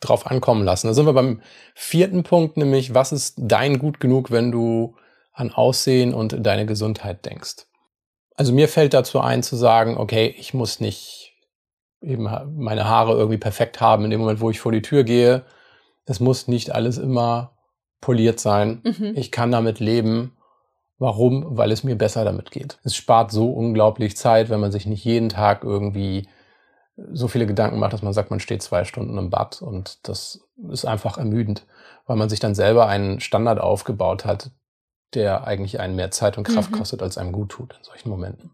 [0.01, 0.87] drauf ankommen lassen.
[0.87, 1.41] Da sind wir beim
[1.75, 4.97] vierten Punkt, nämlich was ist dein gut genug, wenn du
[5.33, 7.67] an Aussehen und deine Gesundheit denkst?
[8.35, 11.35] Also mir fällt dazu ein zu sagen, okay, ich muss nicht
[12.03, 15.45] eben meine Haare irgendwie perfekt haben in dem Moment, wo ich vor die Tür gehe.
[16.07, 17.59] Es muss nicht alles immer
[18.01, 18.81] poliert sein.
[18.83, 19.13] Mhm.
[19.17, 20.33] Ich kann damit leben
[21.01, 21.57] Warum?
[21.57, 22.79] Weil es mir besser damit geht.
[22.85, 26.29] Es spart so unglaublich Zeit, wenn man sich nicht jeden Tag irgendwie
[26.97, 30.41] so viele Gedanken macht, dass man sagt, man steht zwei Stunden im Bad und das
[30.71, 31.67] ist einfach ermüdend,
[32.07, 34.51] weil man sich dann selber einen Standard aufgebaut hat,
[35.15, 36.79] der eigentlich einen mehr Zeit und Kraft mhm.
[36.79, 38.51] kostet, als einem gut tut in solchen Momenten.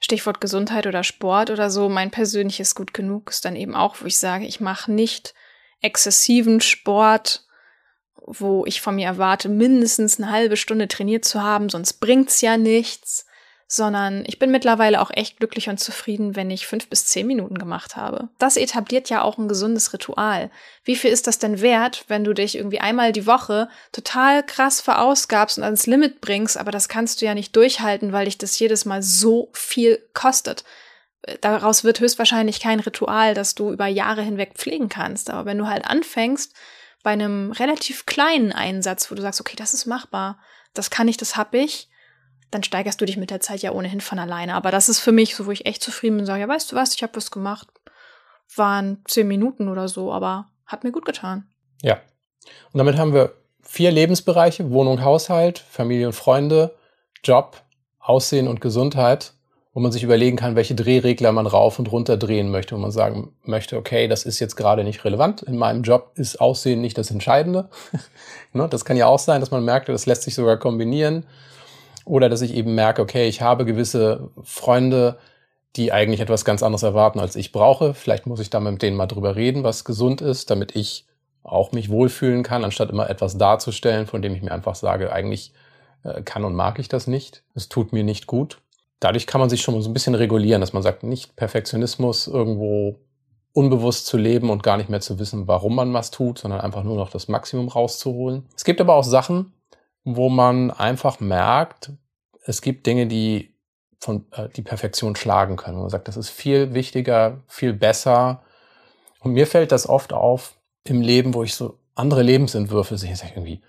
[0.00, 4.06] Stichwort Gesundheit oder Sport oder so, mein persönliches gut genug ist dann eben auch, wo
[4.06, 5.34] ich sage, ich mache nicht
[5.80, 7.46] exzessiven Sport,
[8.26, 12.56] wo ich von mir erwarte, mindestens eine halbe Stunde trainiert zu haben, sonst bringt's ja
[12.56, 13.26] nichts,
[13.72, 17.56] sondern ich bin mittlerweile auch echt glücklich und zufrieden, wenn ich fünf bis zehn Minuten
[17.56, 18.28] gemacht habe.
[18.38, 20.50] Das etabliert ja auch ein gesundes Ritual.
[20.82, 24.80] Wie viel ist das denn wert, wenn du dich irgendwie einmal die Woche total krass
[24.80, 28.58] verausgabst und ans Limit bringst, aber das kannst du ja nicht durchhalten, weil dich das
[28.58, 30.64] jedes Mal so viel kostet.
[31.40, 35.30] Daraus wird höchstwahrscheinlich kein Ritual, das du über Jahre hinweg pflegen kannst.
[35.30, 36.56] Aber wenn du halt anfängst,
[37.04, 40.40] bei einem relativ kleinen Einsatz, wo du sagst, okay, das ist machbar,
[40.74, 41.89] das kann ich, das hab ich,
[42.50, 44.54] dann steigerst du dich mit der Zeit ja ohnehin von alleine.
[44.54, 46.72] Aber das ist für mich so, wo ich echt zufrieden bin und sage, ja, weißt
[46.72, 47.68] du was, ich habe was gemacht.
[48.56, 51.48] Waren zehn Minuten oder so, aber hat mir gut getan.
[51.82, 52.00] Ja.
[52.72, 56.74] Und damit haben wir vier Lebensbereiche, Wohnung, Haushalt, Familie und Freunde,
[57.22, 57.62] Job,
[58.00, 59.34] Aussehen und Gesundheit
[59.72, 62.90] wo man sich überlegen kann, welche Drehregler man rauf und runter drehen möchte, wo man
[62.90, 65.42] sagen möchte, okay, das ist jetzt gerade nicht relevant.
[65.42, 67.68] In meinem Job ist Aussehen nicht das Entscheidende.
[68.52, 68.68] ne?
[68.68, 71.24] Das kann ja auch sein, dass man merkt, das lässt sich sogar kombinieren.
[72.04, 75.18] Oder dass ich eben merke, okay, ich habe gewisse Freunde,
[75.76, 77.94] die eigentlich etwas ganz anderes erwarten, als ich brauche.
[77.94, 81.06] Vielleicht muss ich da mit denen mal drüber reden, was gesund ist, damit ich
[81.42, 85.52] auch mich wohlfühlen kann, anstatt immer etwas darzustellen, von dem ich mir einfach sage, eigentlich
[86.02, 87.44] äh, kann und mag ich das nicht.
[87.54, 88.58] Es tut mir nicht gut
[89.00, 92.96] dadurch kann man sich schon so ein bisschen regulieren, dass man sagt, nicht Perfektionismus irgendwo
[93.52, 96.84] unbewusst zu leben und gar nicht mehr zu wissen, warum man was tut, sondern einfach
[96.84, 98.46] nur noch das Maximum rauszuholen.
[98.54, 99.52] Es gibt aber auch Sachen,
[100.04, 101.92] wo man einfach merkt,
[102.44, 103.54] es gibt Dinge, die
[103.98, 105.78] von äh, die Perfektion schlagen können.
[105.78, 108.42] Man sagt, das ist viel wichtiger, viel besser.
[109.20, 113.32] Und mir fällt das oft auf im Leben, wo ich so andere Lebensentwürfe sehe, sage
[113.34, 113.62] irgendwie,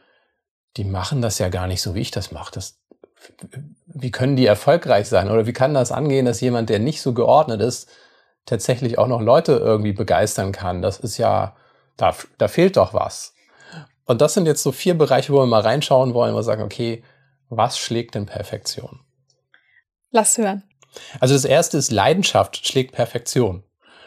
[0.78, 2.54] die machen das ja gar nicht so, wie ich das mache.
[2.54, 2.80] Das,
[3.88, 5.30] wie können die erfolgreich sein?
[5.30, 7.90] Oder wie kann das angehen, dass jemand, der nicht so geordnet ist,
[8.46, 10.82] tatsächlich auch noch Leute irgendwie begeistern kann?
[10.82, 11.58] Das ist ja,
[11.98, 13.34] da, da fehlt doch was.
[14.12, 16.64] Und das sind jetzt so vier Bereiche, wo wir mal reinschauen wollen, wo wir sagen,
[16.64, 17.02] okay,
[17.48, 19.00] was schlägt denn Perfektion?
[20.12, 20.64] Lass hören.
[21.22, 23.64] Also das erste ist Leidenschaft schlägt Perfektion.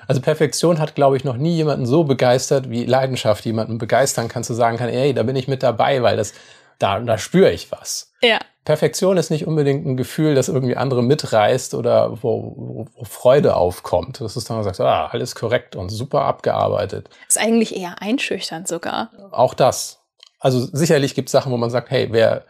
[0.06, 4.44] Also Perfektion hat, glaube ich, noch nie jemanden so begeistert, wie Leidenschaft jemanden begeistern kann,
[4.44, 6.34] zu sagen kann, ey, da bin ich mit dabei, weil das,
[6.78, 8.12] da, da spüre ich was.
[8.20, 8.40] Ja.
[8.64, 13.57] Perfektion ist nicht unbedingt ein Gefühl, das irgendwie andere mitreißt oder wo, wo, wo Freude
[13.57, 14.20] aufkommt.
[14.20, 17.11] Das ist dann, man sagt, ah, alles korrekt und super abgearbeitet.
[17.29, 19.11] Ist eigentlich eher einschüchternd sogar.
[19.33, 20.00] Auch das.
[20.40, 22.44] Also sicherlich gibt es Sachen, wo man sagt, hey, wer,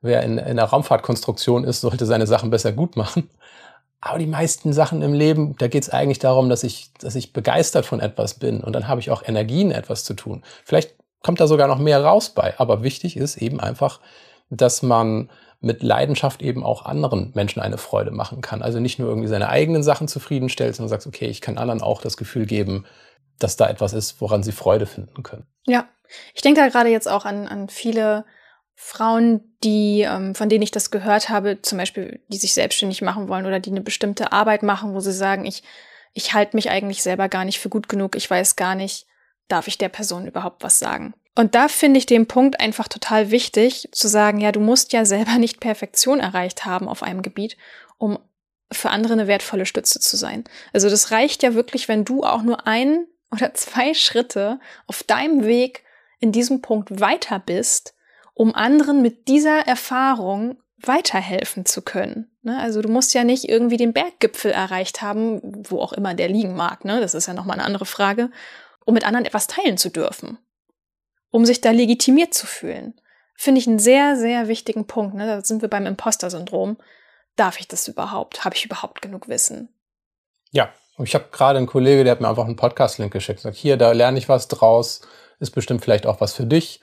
[0.00, 3.30] wer in, in der Raumfahrtkonstruktion ist, sollte seine Sachen besser gut machen.
[4.00, 7.32] Aber die meisten Sachen im Leben, da geht es eigentlich darum, dass ich, dass ich
[7.32, 10.42] begeistert von etwas bin und dann habe ich auch Energien, etwas zu tun.
[10.64, 14.00] Vielleicht kommt da sogar noch mehr raus bei, aber wichtig ist eben einfach,
[14.50, 15.30] dass man
[15.62, 18.62] mit Leidenschaft eben auch anderen Menschen eine Freude machen kann.
[18.62, 22.02] Also nicht nur irgendwie seine eigenen Sachen zufriedenstellt, sondern sagt, okay, ich kann anderen auch
[22.02, 22.84] das Gefühl geben,
[23.38, 25.46] dass da etwas ist, woran sie Freude finden können.
[25.66, 25.88] Ja,
[26.34, 28.24] ich denke da gerade jetzt auch an, an viele
[28.74, 33.28] Frauen, die, ähm, von denen ich das gehört habe, zum Beispiel, die sich selbstständig machen
[33.28, 35.62] wollen oder die eine bestimmte Arbeit machen, wo sie sagen, ich,
[36.12, 39.06] ich halte mich eigentlich selber gar nicht für gut genug, ich weiß gar nicht,
[39.46, 41.14] darf ich der Person überhaupt was sagen.
[41.34, 45.04] Und da finde ich den Punkt einfach total wichtig, zu sagen, ja, du musst ja
[45.04, 47.56] selber nicht Perfektion erreicht haben auf einem Gebiet,
[47.98, 48.18] um
[48.70, 50.44] für andere eine wertvolle Stütze zu sein.
[50.72, 55.44] Also das reicht ja wirklich, wenn du auch nur ein oder zwei Schritte auf deinem
[55.44, 55.84] Weg
[56.20, 57.94] in diesem Punkt weiter bist,
[58.34, 62.30] um anderen mit dieser Erfahrung weiterhelfen zu können.
[62.42, 62.58] Ne?
[62.58, 66.54] Also du musst ja nicht irgendwie den Berggipfel erreicht haben, wo auch immer der liegen
[66.54, 66.84] mag.
[66.84, 67.00] Ne?
[67.00, 68.30] Das ist ja nochmal eine andere Frage,
[68.84, 70.38] um mit anderen etwas teilen zu dürfen
[71.32, 72.94] um sich da legitimiert zu fühlen.
[73.34, 75.14] Finde ich einen sehr, sehr wichtigen Punkt.
[75.14, 75.26] Ne?
[75.26, 76.76] Da sind wir beim Imposter-Syndrom.
[77.34, 78.44] Darf ich das überhaupt?
[78.44, 79.68] Habe ich überhaupt genug Wissen?
[80.52, 80.68] Ja,
[80.98, 83.40] ich habe gerade einen Kollege, der hat mir einfach einen Podcast-Link geschickt.
[83.40, 85.00] Sagt, hier, da lerne ich was draus.
[85.40, 86.80] Ist bestimmt vielleicht auch was für dich.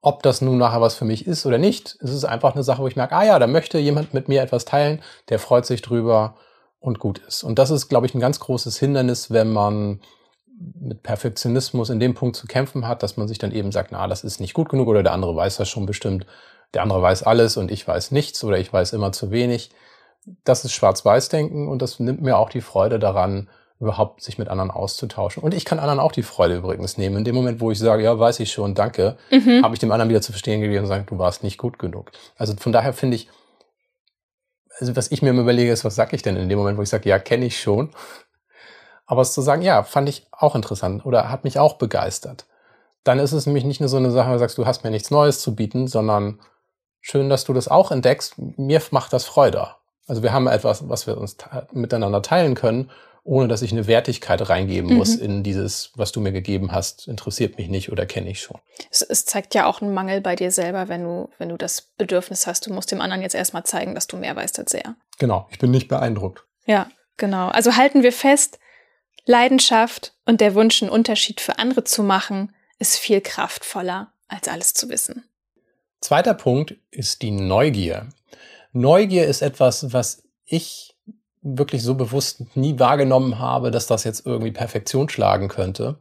[0.00, 2.80] Ob das nun nachher was für mich ist oder nicht, es ist einfach eine Sache,
[2.80, 5.82] wo ich merke, ah ja, da möchte jemand mit mir etwas teilen, der freut sich
[5.82, 6.38] drüber
[6.78, 7.42] und gut ist.
[7.42, 10.00] Und das ist, glaube ich, ein ganz großes Hindernis, wenn man
[10.60, 14.06] mit Perfektionismus in dem Punkt zu kämpfen hat, dass man sich dann eben sagt, na,
[14.06, 16.26] das ist nicht gut genug oder der andere weiß das schon bestimmt,
[16.74, 19.70] der andere weiß alles und ich weiß nichts oder ich weiß immer zu wenig.
[20.44, 23.48] Das ist Schwarz-Weiß-Denken und das nimmt mir auch die Freude daran,
[23.80, 25.42] überhaupt sich mit anderen auszutauschen.
[25.42, 27.16] Und ich kann anderen auch die Freude übrigens nehmen.
[27.16, 29.62] In dem Moment, wo ich sage, ja, weiß ich schon, danke, mhm.
[29.64, 32.12] habe ich dem anderen wieder zu verstehen gegeben und sagen, du warst nicht gut genug.
[32.36, 33.28] Also von daher finde ich,
[34.78, 36.82] also was ich mir immer überlege, ist, was sage ich denn in dem Moment, wo
[36.82, 37.90] ich sage, ja, kenne ich schon.
[39.10, 42.46] Aber es zu sagen, ja, fand ich auch interessant oder hat mich auch begeistert.
[43.02, 44.92] Dann ist es nämlich nicht nur so eine Sache, wo du sagst, du hast mir
[44.92, 46.38] nichts Neues zu bieten, sondern
[47.00, 48.34] schön, dass du das auch entdeckst.
[48.38, 49.66] Mir macht das Freude.
[50.06, 51.36] Also wir haben etwas, was wir uns
[51.72, 52.88] miteinander teilen können,
[53.24, 54.98] ohne dass ich eine Wertigkeit reingeben mhm.
[54.98, 58.60] muss in dieses, was du mir gegeben hast, interessiert mich nicht oder kenne ich schon.
[58.92, 61.82] Es, es, zeigt ja auch einen Mangel bei dir selber, wenn du, wenn du das
[61.98, 64.94] Bedürfnis hast, du musst dem anderen jetzt erstmal zeigen, dass du mehr weißt als er.
[65.18, 66.44] Genau, ich bin nicht beeindruckt.
[66.64, 67.48] Ja, genau.
[67.48, 68.60] Also halten wir fest,
[69.30, 74.74] Leidenschaft und der Wunsch, einen Unterschied für andere zu machen, ist viel kraftvoller, als alles
[74.74, 75.24] zu wissen.
[76.00, 78.08] Zweiter Punkt ist die Neugier.
[78.72, 80.96] Neugier ist etwas, was ich
[81.42, 85.98] wirklich so bewusst nie wahrgenommen habe, dass das jetzt irgendwie Perfektion schlagen könnte.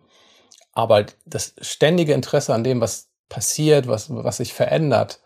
[0.71, 5.19] Aber das ständige Interesse an dem, was passiert, was, was sich verändert,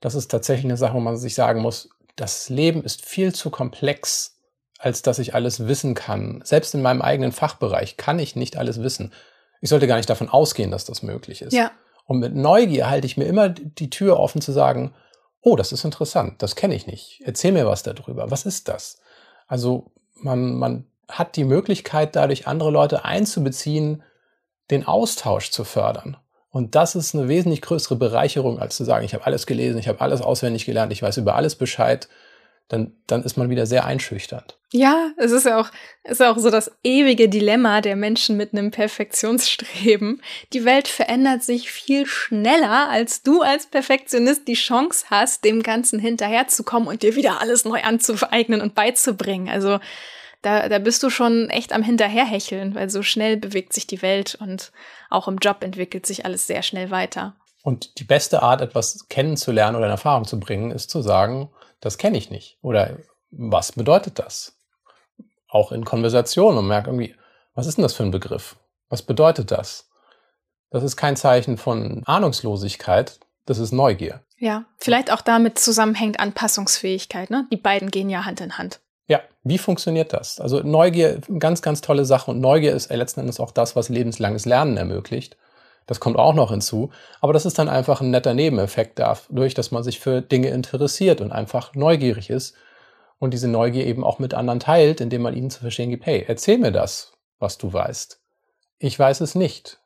[0.00, 3.50] das ist tatsächlich eine Sache, wo man sich sagen muss, das Leben ist viel zu
[3.50, 4.35] komplex,
[4.78, 6.40] als dass ich alles wissen kann.
[6.44, 9.12] Selbst in meinem eigenen Fachbereich kann ich nicht alles wissen.
[9.60, 11.52] Ich sollte gar nicht davon ausgehen, dass das möglich ist.
[11.52, 11.70] Ja.
[12.04, 14.94] Und mit Neugier halte ich mir immer die Tür offen zu sagen,
[15.40, 17.22] oh, das ist interessant, das kenne ich nicht.
[17.24, 18.30] Erzähl mir was darüber.
[18.30, 19.00] Was ist das?
[19.46, 24.02] Also man, man hat die Möglichkeit, dadurch andere Leute einzubeziehen,
[24.70, 26.16] den Austausch zu fördern.
[26.50, 29.88] Und das ist eine wesentlich größere Bereicherung, als zu sagen, ich habe alles gelesen, ich
[29.88, 32.08] habe alles auswendig gelernt, ich weiß über alles Bescheid
[32.68, 34.58] dann, dann ist man wieder sehr einschüchternd.
[34.72, 35.70] Ja, es ist ja auch,
[36.02, 40.20] ist auch so das ewige Dilemma der Menschen mit einem Perfektionsstreben.
[40.52, 46.00] Die Welt verändert sich viel schneller, als du als Perfektionist die Chance hast, dem Ganzen
[46.00, 49.48] hinterherzukommen und dir wieder alles neu anzueignen und beizubringen.
[49.48, 49.78] Also
[50.42, 54.36] da, da bist du schon echt am Hinterherhecheln, weil so schnell bewegt sich die Welt
[54.40, 54.72] und
[55.10, 57.36] auch im Job entwickelt sich alles sehr schnell weiter.
[57.62, 61.50] Und die beste Art, etwas kennenzulernen oder in Erfahrung zu bringen, ist zu sagen,
[61.80, 62.58] das kenne ich nicht.
[62.62, 62.98] Oder
[63.30, 64.58] was bedeutet das?
[65.48, 67.14] Auch in Konversationen und merkt irgendwie,
[67.54, 68.56] was ist denn das für ein Begriff?
[68.88, 69.88] Was bedeutet das?
[70.70, 74.22] Das ist kein Zeichen von Ahnungslosigkeit, das ist Neugier.
[74.38, 77.30] Ja, vielleicht auch damit zusammenhängt Anpassungsfähigkeit.
[77.30, 77.46] Ne?
[77.50, 78.80] Die beiden gehen ja Hand in Hand.
[79.08, 80.40] Ja, wie funktioniert das?
[80.40, 82.30] Also Neugier, ganz, ganz tolle Sache.
[82.30, 85.36] Und Neugier ist letzten Endes auch das, was lebenslanges Lernen ermöglicht.
[85.86, 86.90] Das kommt auch noch hinzu.
[87.20, 91.20] Aber das ist dann einfach ein netter Nebeneffekt dadurch, dass man sich für Dinge interessiert
[91.20, 92.54] und einfach neugierig ist.
[93.18, 96.26] und diese Neugier eben auch mit anderen teilt, indem man ihnen zu verstehen gibt, hey,
[96.28, 98.20] erzähl mir das, was du weißt.
[98.78, 99.80] Ich weiß es nicht.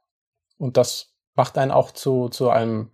[0.59, 2.91] Und das macht einen auch zu, zu einem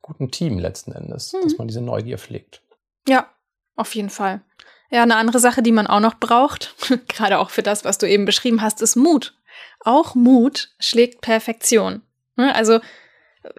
[0.00, 1.40] guten Team letzten Endes, hm.
[1.42, 2.62] dass man diese Neugier pflegt.
[3.08, 3.28] Ja,
[3.74, 4.42] auf jeden Fall.
[4.90, 6.74] Ja, eine andere Sache, die man auch noch braucht,
[7.08, 9.34] gerade auch für das, was du eben beschrieben hast, ist Mut.
[9.80, 12.02] Auch Mut schlägt Perfektion.
[12.40, 12.80] Ne, also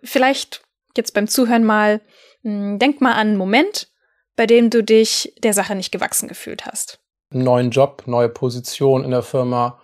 [0.03, 0.63] vielleicht
[0.97, 2.01] jetzt beim Zuhören mal,
[2.41, 3.89] hm, denk mal an einen Moment,
[4.35, 6.99] bei dem du dich der Sache nicht gewachsen gefühlt hast.
[7.29, 9.79] Neuen Job, neue Position in der Firma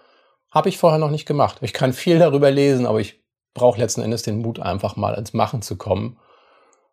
[0.52, 1.60] habe ich vorher noch nicht gemacht.
[1.62, 3.22] Ich kann viel darüber lesen, aber ich
[3.54, 6.20] brauche letzten Endes den Mut, einfach mal ins Machen zu kommen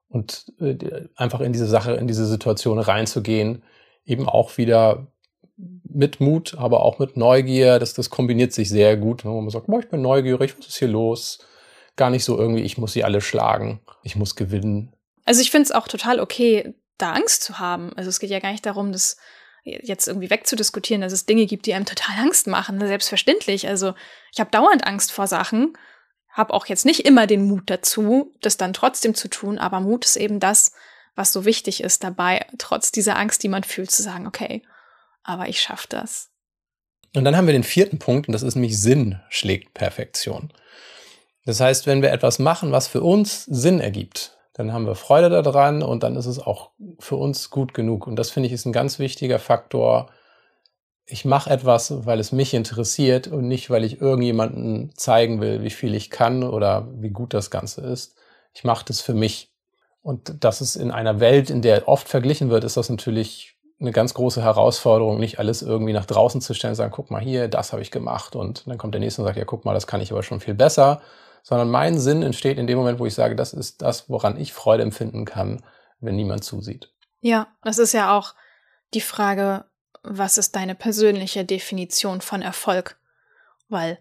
[0.09, 3.63] und äh, einfach in diese Sache, in diese Situation reinzugehen.
[4.05, 5.07] Eben auch wieder
[5.57, 7.79] mit Mut, aber auch mit Neugier.
[7.79, 10.79] Das, das kombiniert sich sehr gut, wo man sagt, boah, ich bin neugierig, was ist
[10.79, 11.39] hier los?
[11.97, 14.93] Gar nicht so irgendwie, ich muss sie alle schlagen, ich muss gewinnen.
[15.25, 17.93] Also ich finde es auch total okay, da Angst zu haben.
[17.97, 19.17] Also es geht ja gar nicht darum, das
[19.65, 22.79] jetzt irgendwie wegzudiskutieren, dass es Dinge gibt, die einem total Angst machen.
[22.79, 23.67] Selbstverständlich.
[23.67, 23.95] Also
[24.33, 25.77] ich habe dauernd Angst vor Sachen,
[26.29, 30.05] habe auch jetzt nicht immer den Mut dazu, das dann trotzdem zu tun, aber Mut
[30.05, 30.73] ist eben das,
[31.15, 34.63] was so wichtig ist dabei, trotz dieser Angst, die man fühlt, zu sagen, okay,
[35.23, 36.31] aber ich schaffe das.
[37.15, 40.53] Und dann haben wir den vierten Punkt, und das ist nämlich Sinn schlägt Perfektion.
[41.45, 45.29] Das heißt, wenn wir etwas machen, was für uns Sinn ergibt, dann haben wir Freude
[45.43, 48.07] daran und dann ist es auch für uns gut genug.
[48.07, 50.11] Und das finde ich ist ein ganz wichtiger Faktor.
[51.07, 55.71] Ich mache etwas, weil es mich interessiert und nicht, weil ich irgendjemanden zeigen will, wie
[55.71, 58.17] viel ich kann oder wie gut das Ganze ist.
[58.55, 59.53] Ich mache das für mich.
[60.03, 63.91] Und das ist in einer Welt, in der oft verglichen wird, ist das natürlich eine
[63.91, 67.73] ganz große Herausforderung, nicht alles irgendwie nach draußen zu stellen sagen, guck mal hier, das
[67.73, 68.37] habe ich gemacht.
[68.37, 70.41] Und dann kommt der nächste und sagt, ja, guck mal, das kann ich aber schon
[70.41, 71.03] viel besser
[71.45, 74.55] sondern mein Sinn entsteht in dem Moment, wo ich sage, das ist das, woran ich
[74.55, 75.63] Freude empfinden kann,
[76.01, 76.91] wenn niemand zusieht.
[77.21, 78.35] Ja, das ist ja auch
[78.95, 79.67] die Frage,
[80.03, 82.97] was ist deine persönliche Definition von Erfolg?
[83.69, 83.99] Weil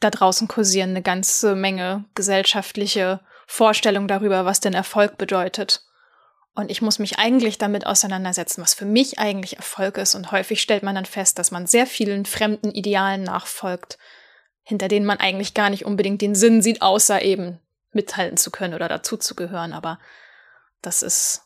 [0.00, 5.82] da draußen kursieren eine ganze Menge gesellschaftliche Vorstellungen darüber, was denn Erfolg bedeutet.
[6.54, 10.14] Und ich muss mich eigentlich damit auseinandersetzen, was für mich eigentlich Erfolg ist.
[10.14, 13.96] Und häufig stellt man dann fest, dass man sehr vielen fremden Idealen nachfolgt,
[14.66, 17.60] hinter denen man eigentlich gar nicht unbedingt den Sinn sieht, außer eben
[17.92, 19.72] mithalten zu können oder dazuzugehören.
[19.72, 20.00] Aber
[20.82, 21.42] das ist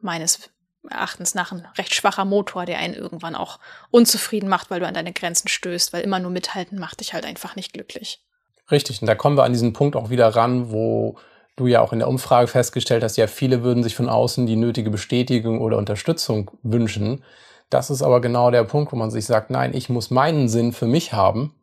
[0.00, 0.50] meines
[0.90, 3.60] Erachtens nach ein recht schwacher Motor, der einen irgendwann auch
[3.92, 7.24] unzufrieden macht, weil du an deine Grenzen stößt, weil immer nur mithalten macht dich halt
[7.24, 8.24] einfach nicht glücklich.
[8.72, 11.16] Richtig, und da kommen wir an diesen Punkt auch wieder ran, wo
[11.54, 14.56] du ja auch in der Umfrage festgestellt hast, ja, viele würden sich von außen die
[14.56, 17.22] nötige Bestätigung oder Unterstützung wünschen.
[17.70, 20.72] Das ist aber genau der Punkt, wo man sich sagt, nein, ich muss meinen Sinn
[20.72, 21.54] für mich haben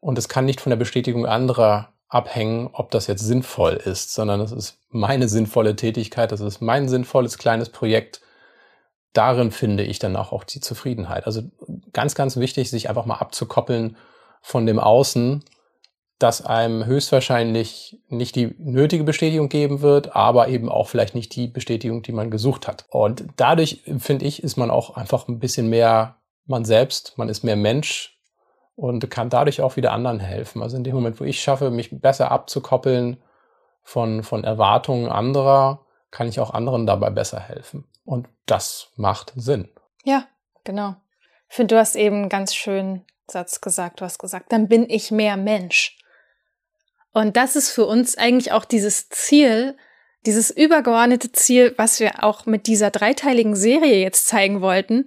[0.00, 4.40] und es kann nicht von der Bestätigung anderer abhängen, ob das jetzt sinnvoll ist, sondern
[4.40, 8.22] es ist meine sinnvolle Tätigkeit, das ist mein sinnvolles kleines Projekt.
[9.12, 11.26] Darin finde ich dann auch, die Zufriedenheit.
[11.26, 11.42] Also
[11.92, 13.96] ganz, ganz wichtig, sich einfach mal abzukoppeln
[14.40, 15.44] von dem Außen,
[16.18, 21.46] das einem höchstwahrscheinlich nicht die nötige Bestätigung geben wird, aber eben auch vielleicht nicht die
[21.46, 22.86] Bestätigung, die man gesucht hat.
[22.90, 27.44] Und dadurch, finde ich, ist man auch einfach ein bisschen mehr man selbst, man ist
[27.44, 28.17] mehr Mensch,
[28.78, 30.62] und kann dadurch auch wieder anderen helfen.
[30.62, 33.20] Also in dem Moment, wo ich schaffe, mich besser abzukoppeln
[33.82, 37.88] von, von Erwartungen anderer, kann ich auch anderen dabei besser helfen.
[38.04, 39.68] Und das macht Sinn.
[40.04, 40.28] Ja,
[40.62, 40.94] genau.
[41.48, 44.00] Ich finde, du hast eben einen ganz schönen Satz gesagt.
[44.00, 45.98] Du hast gesagt, dann bin ich mehr Mensch.
[47.12, 49.76] Und das ist für uns eigentlich auch dieses Ziel,
[50.24, 55.06] dieses übergeordnete Ziel, was wir auch mit dieser dreiteiligen Serie jetzt zeigen wollten.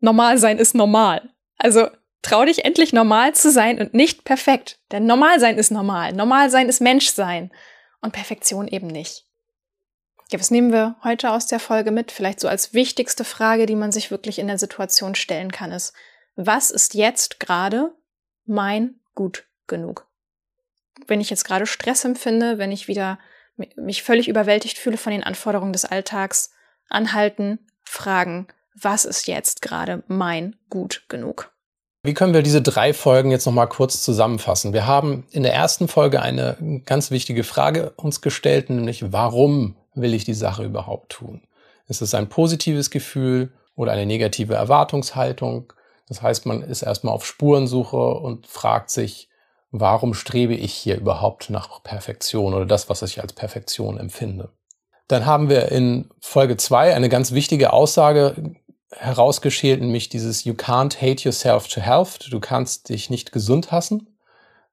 [0.00, 1.30] Normal sein ist normal.
[1.56, 1.86] Also
[2.22, 4.80] Trau dich endlich normal zu sein und nicht perfekt.
[4.90, 6.12] Denn normal sein ist normal.
[6.12, 7.52] Normal sein ist Menschsein.
[8.00, 9.24] Und Perfektion eben nicht.
[10.30, 12.12] Ja, was nehmen wir heute aus der Folge mit?
[12.12, 15.94] Vielleicht so als wichtigste Frage, die man sich wirklich in der Situation stellen kann, ist,
[16.36, 17.92] was ist jetzt gerade
[18.44, 20.06] mein Gut genug?
[21.06, 23.18] Wenn ich jetzt gerade Stress empfinde, wenn ich wieder
[23.76, 26.50] mich völlig überwältigt fühle von den Anforderungen des Alltags,
[26.88, 31.52] anhalten, fragen, was ist jetzt gerade mein Gut genug?
[32.08, 34.72] Wie können wir diese drei Folgen jetzt nochmal kurz zusammenfassen?
[34.72, 36.56] Wir haben in der ersten Folge eine
[36.86, 41.42] ganz wichtige Frage uns gestellt, nämlich warum will ich die Sache überhaupt tun?
[41.86, 45.70] Ist es ein positives Gefühl oder eine negative Erwartungshaltung?
[46.08, 49.28] Das heißt, man ist erstmal auf Spurensuche und fragt sich,
[49.70, 54.48] warum strebe ich hier überhaupt nach Perfektion oder das, was ich als Perfektion empfinde?
[55.08, 58.54] Dann haben wir in Folge zwei eine ganz wichtige Aussage
[58.90, 62.28] herausgeschält, nämlich dieses You can't hate yourself to health.
[62.30, 64.18] Du kannst dich nicht gesund hassen.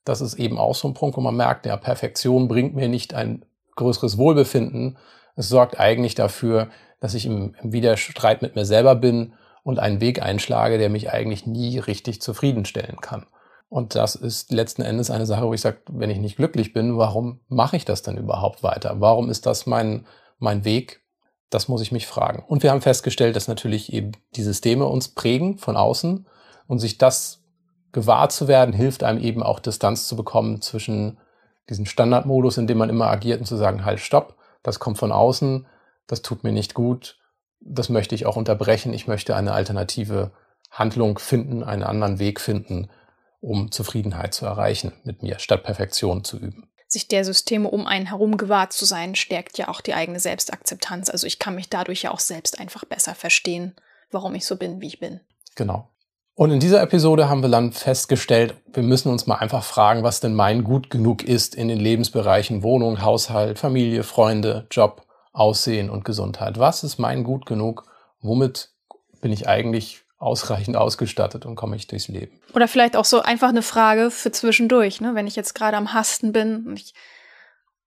[0.04, 3.14] Das ist eben auch so ein Punkt, wo man merkt, ja, Perfektion bringt mir nicht
[3.14, 3.44] ein
[3.76, 4.98] größeres Wohlbefinden.
[5.36, 10.00] Es sorgt eigentlich dafür, dass ich im, im Widerstreit mit mir selber bin und einen
[10.00, 13.26] Weg einschlage, der mich eigentlich nie richtig zufriedenstellen kann.
[13.68, 16.98] Und das ist letzten Endes eine Sache, wo ich sage, wenn ich nicht glücklich bin,
[16.98, 18.96] warum mache ich das denn überhaupt weiter?
[19.00, 20.06] Warum ist das mein,
[20.38, 21.05] mein Weg?
[21.50, 22.44] Das muss ich mich fragen.
[22.48, 26.28] Und wir haben festgestellt, dass natürlich eben die Systeme uns prägen von außen
[26.68, 27.44] und sich das
[27.92, 31.18] gewahr zu werden, hilft einem eben auch Distanz zu bekommen zwischen
[31.70, 35.12] diesen Standardmodus, in dem man immer agiert und zu sagen, halt, stopp, das kommt von
[35.12, 35.66] außen,
[36.08, 37.18] das tut mir nicht gut,
[37.60, 40.32] das möchte ich auch unterbrechen, ich möchte eine alternative
[40.70, 42.90] Handlung finden, einen anderen Weg finden,
[43.40, 46.70] um Zufriedenheit zu erreichen mit mir, statt Perfektion zu üben.
[46.88, 51.10] Sich der Systeme um einen herum gewahrt zu sein, stärkt ja auch die eigene Selbstakzeptanz.
[51.10, 53.76] Also ich kann mich dadurch ja auch selbst einfach besser verstehen,
[54.12, 55.20] warum ich so bin, wie ich bin.
[55.56, 55.90] Genau.
[56.38, 60.20] Und in dieser Episode haben wir dann festgestellt, wir müssen uns mal einfach fragen, was
[60.20, 66.04] denn mein Gut genug ist in den Lebensbereichen Wohnung, Haushalt, Familie, Freunde, Job, Aussehen und
[66.04, 66.60] Gesundheit.
[66.60, 67.86] Was ist mein Gut genug?
[68.22, 68.70] Womit
[69.22, 72.40] bin ich eigentlich ausreichend ausgestattet und komme ich durchs Leben.
[72.54, 75.16] Oder vielleicht auch so einfach eine Frage für zwischendurch, ne?
[75.16, 76.94] wenn ich jetzt gerade am Hasten bin und ich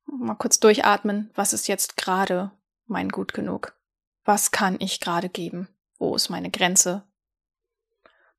[0.06, 2.50] mal kurz durchatmen, was ist jetzt gerade
[2.86, 3.74] mein Gut genug?
[4.24, 5.68] Was kann ich gerade geben?
[5.98, 7.02] Wo ist meine Grenze?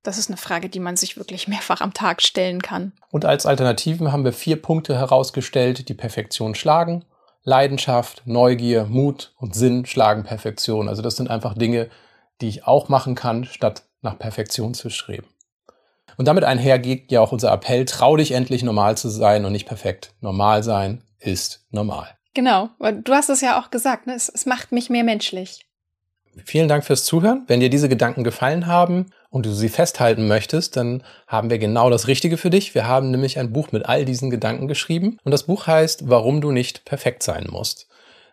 [0.03, 2.93] Das ist eine Frage, die man sich wirklich mehrfach am Tag stellen kann.
[3.11, 7.05] Und als Alternativen haben wir vier Punkte herausgestellt, die Perfektion schlagen.
[7.43, 10.89] Leidenschaft, Neugier, Mut und Sinn schlagen Perfektion.
[10.89, 11.89] Also das sind einfach Dinge,
[12.41, 15.27] die ich auch machen kann, statt nach Perfektion zu streben.
[16.17, 19.51] Und damit einher geht ja auch unser Appell, trau dich endlich normal zu sein und
[19.51, 20.13] nicht perfekt.
[20.21, 22.09] Normal sein ist normal.
[22.33, 24.13] Genau, du hast es ja auch gesagt, ne?
[24.13, 25.65] es, es macht mich mehr menschlich.
[26.45, 27.43] Vielen Dank fürs Zuhören.
[27.47, 31.89] Wenn dir diese Gedanken gefallen haben und du sie festhalten möchtest, dann haben wir genau
[31.89, 32.75] das Richtige für dich.
[32.75, 36.39] Wir haben nämlich ein Buch mit all diesen Gedanken geschrieben und das Buch heißt Warum
[36.39, 37.88] du nicht perfekt sein musst.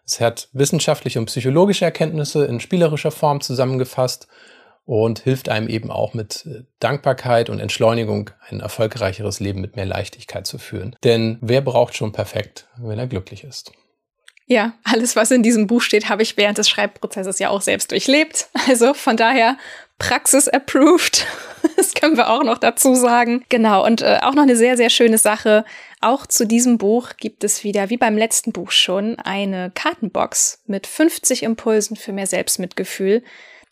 [0.07, 4.29] Es hat wissenschaftliche und psychologische Erkenntnisse in spielerischer Form zusammengefasst
[4.85, 9.85] und hilft einem eben auch mit äh, Dankbarkeit und Entschleunigung ein erfolgreicheres Leben mit mehr
[9.85, 10.95] Leichtigkeit zu führen.
[11.03, 13.73] Denn wer braucht schon perfekt, wenn er glücklich ist?
[14.49, 17.91] Ja, alles, was in diesem Buch steht, habe ich während des Schreibprozesses ja auch selbst
[17.91, 18.49] durchlebt.
[18.69, 19.59] Also von daher
[19.99, 21.27] Praxis approved.
[21.77, 23.45] Das können wir auch noch dazu sagen.
[23.49, 25.65] Genau, und äh, auch noch eine sehr, sehr schöne Sache.
[26.01, 30.87] Auch zu diesem Buch gibt es wieder, wie beim letzten Buch schon, eine Kartenbox mit
[30.87, 33.23] 50 Impulsen für mehr Selbstmitgefühl.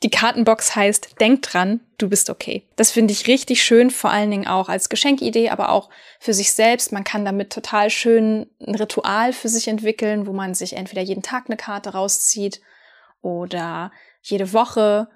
[0.02, 2.66] Die Kartenbox heißt Denk dran, du bist okay.
[2.76, 5.88] Das finde ich richtig schön, vor allen Dingen auch als Geschenkidee, aber auch
[6.20, 6.92] für sich selbst.
[6.92, 11.22] Man kann damit total schön ein Ritual für sich entwickeln, wo man sich entweder jeden
[11.22, 12.60] Tag eine Karte rauszieht
[13.22, 15.08] oder jede Woche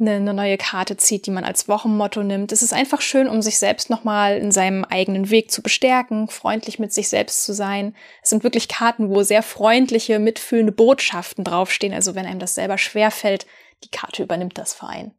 [0.00, 2.50] eine neue Karte zieht, die man als Wochenmotto nimmt.
[2.50, 6.78] Es ist einfach schön, um sich selbst nochmal in seinem eigenen Weg zu bestärken, freundlich
[6.78, 7.94] mit sich selbst zu sein.
[8.22, 11.94] Es sind wirklich Karten, wo sehr freundliche, mitfühlende Botschaften draufstehen.
[11.94, 13.46] Also wenn einem das selber schwerfällt,
[13.84, 15.14] die Karte übernimmt das Verein.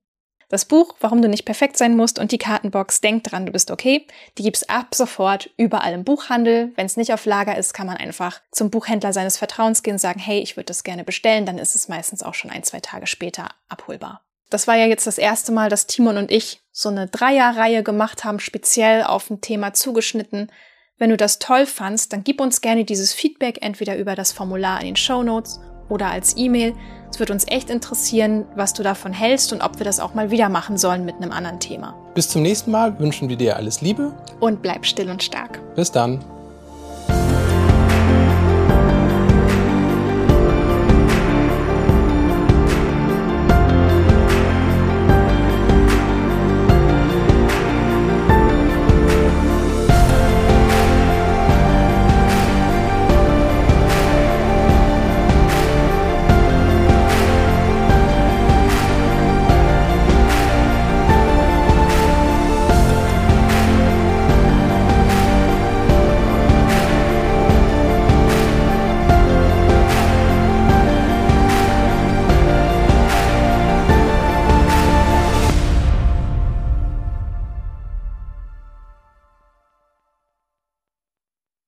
[0.50, 3.72] Das Buch, warum du nicht perfekt sein musst und die Kartenbox, denk dran, du bist
[3.72, 4.06] okay,
[4.38, 6.72] die gibt's ab sofort überall im Buchhandel.
[6.76, 10.00] Wenn es nicht auf Lager ist, kann man einfach zum Buchhändler seines Vertrauens gehen und
[10.00, 12.80] sagen, hey, ich würde das gerne bestellen, dann ist es meistens auch schon ein, zwei
[12.80, 14.25] Tage später abholbar.
[14.50, 18.24] Das war ja jetzt das erste Mal, dass Timon und ich so eine Dreierreihe gemacht
[18.24, 20.52] haben, speziell auf ein Thema zugeschnitten.
[20.98, 24.80] Wenn du das toll fandst, dann gib uns gerne dieses Feedback entweder über das Formular
[24.80, 26.74] in den Show Notes oder als E-Mail.
[27.10, 30.32] Es wird uns echt interessieren, was du davon hältst und ob wir das auch mal
[30.32, 31.96] wieder machen sollen mit einem anderen Thema.
[32.14, 35.60] Bis zum nächsten Mal wünschen wir dir alles Liebe und bleib still und stark.
[35.76, 36.24] Bis dann.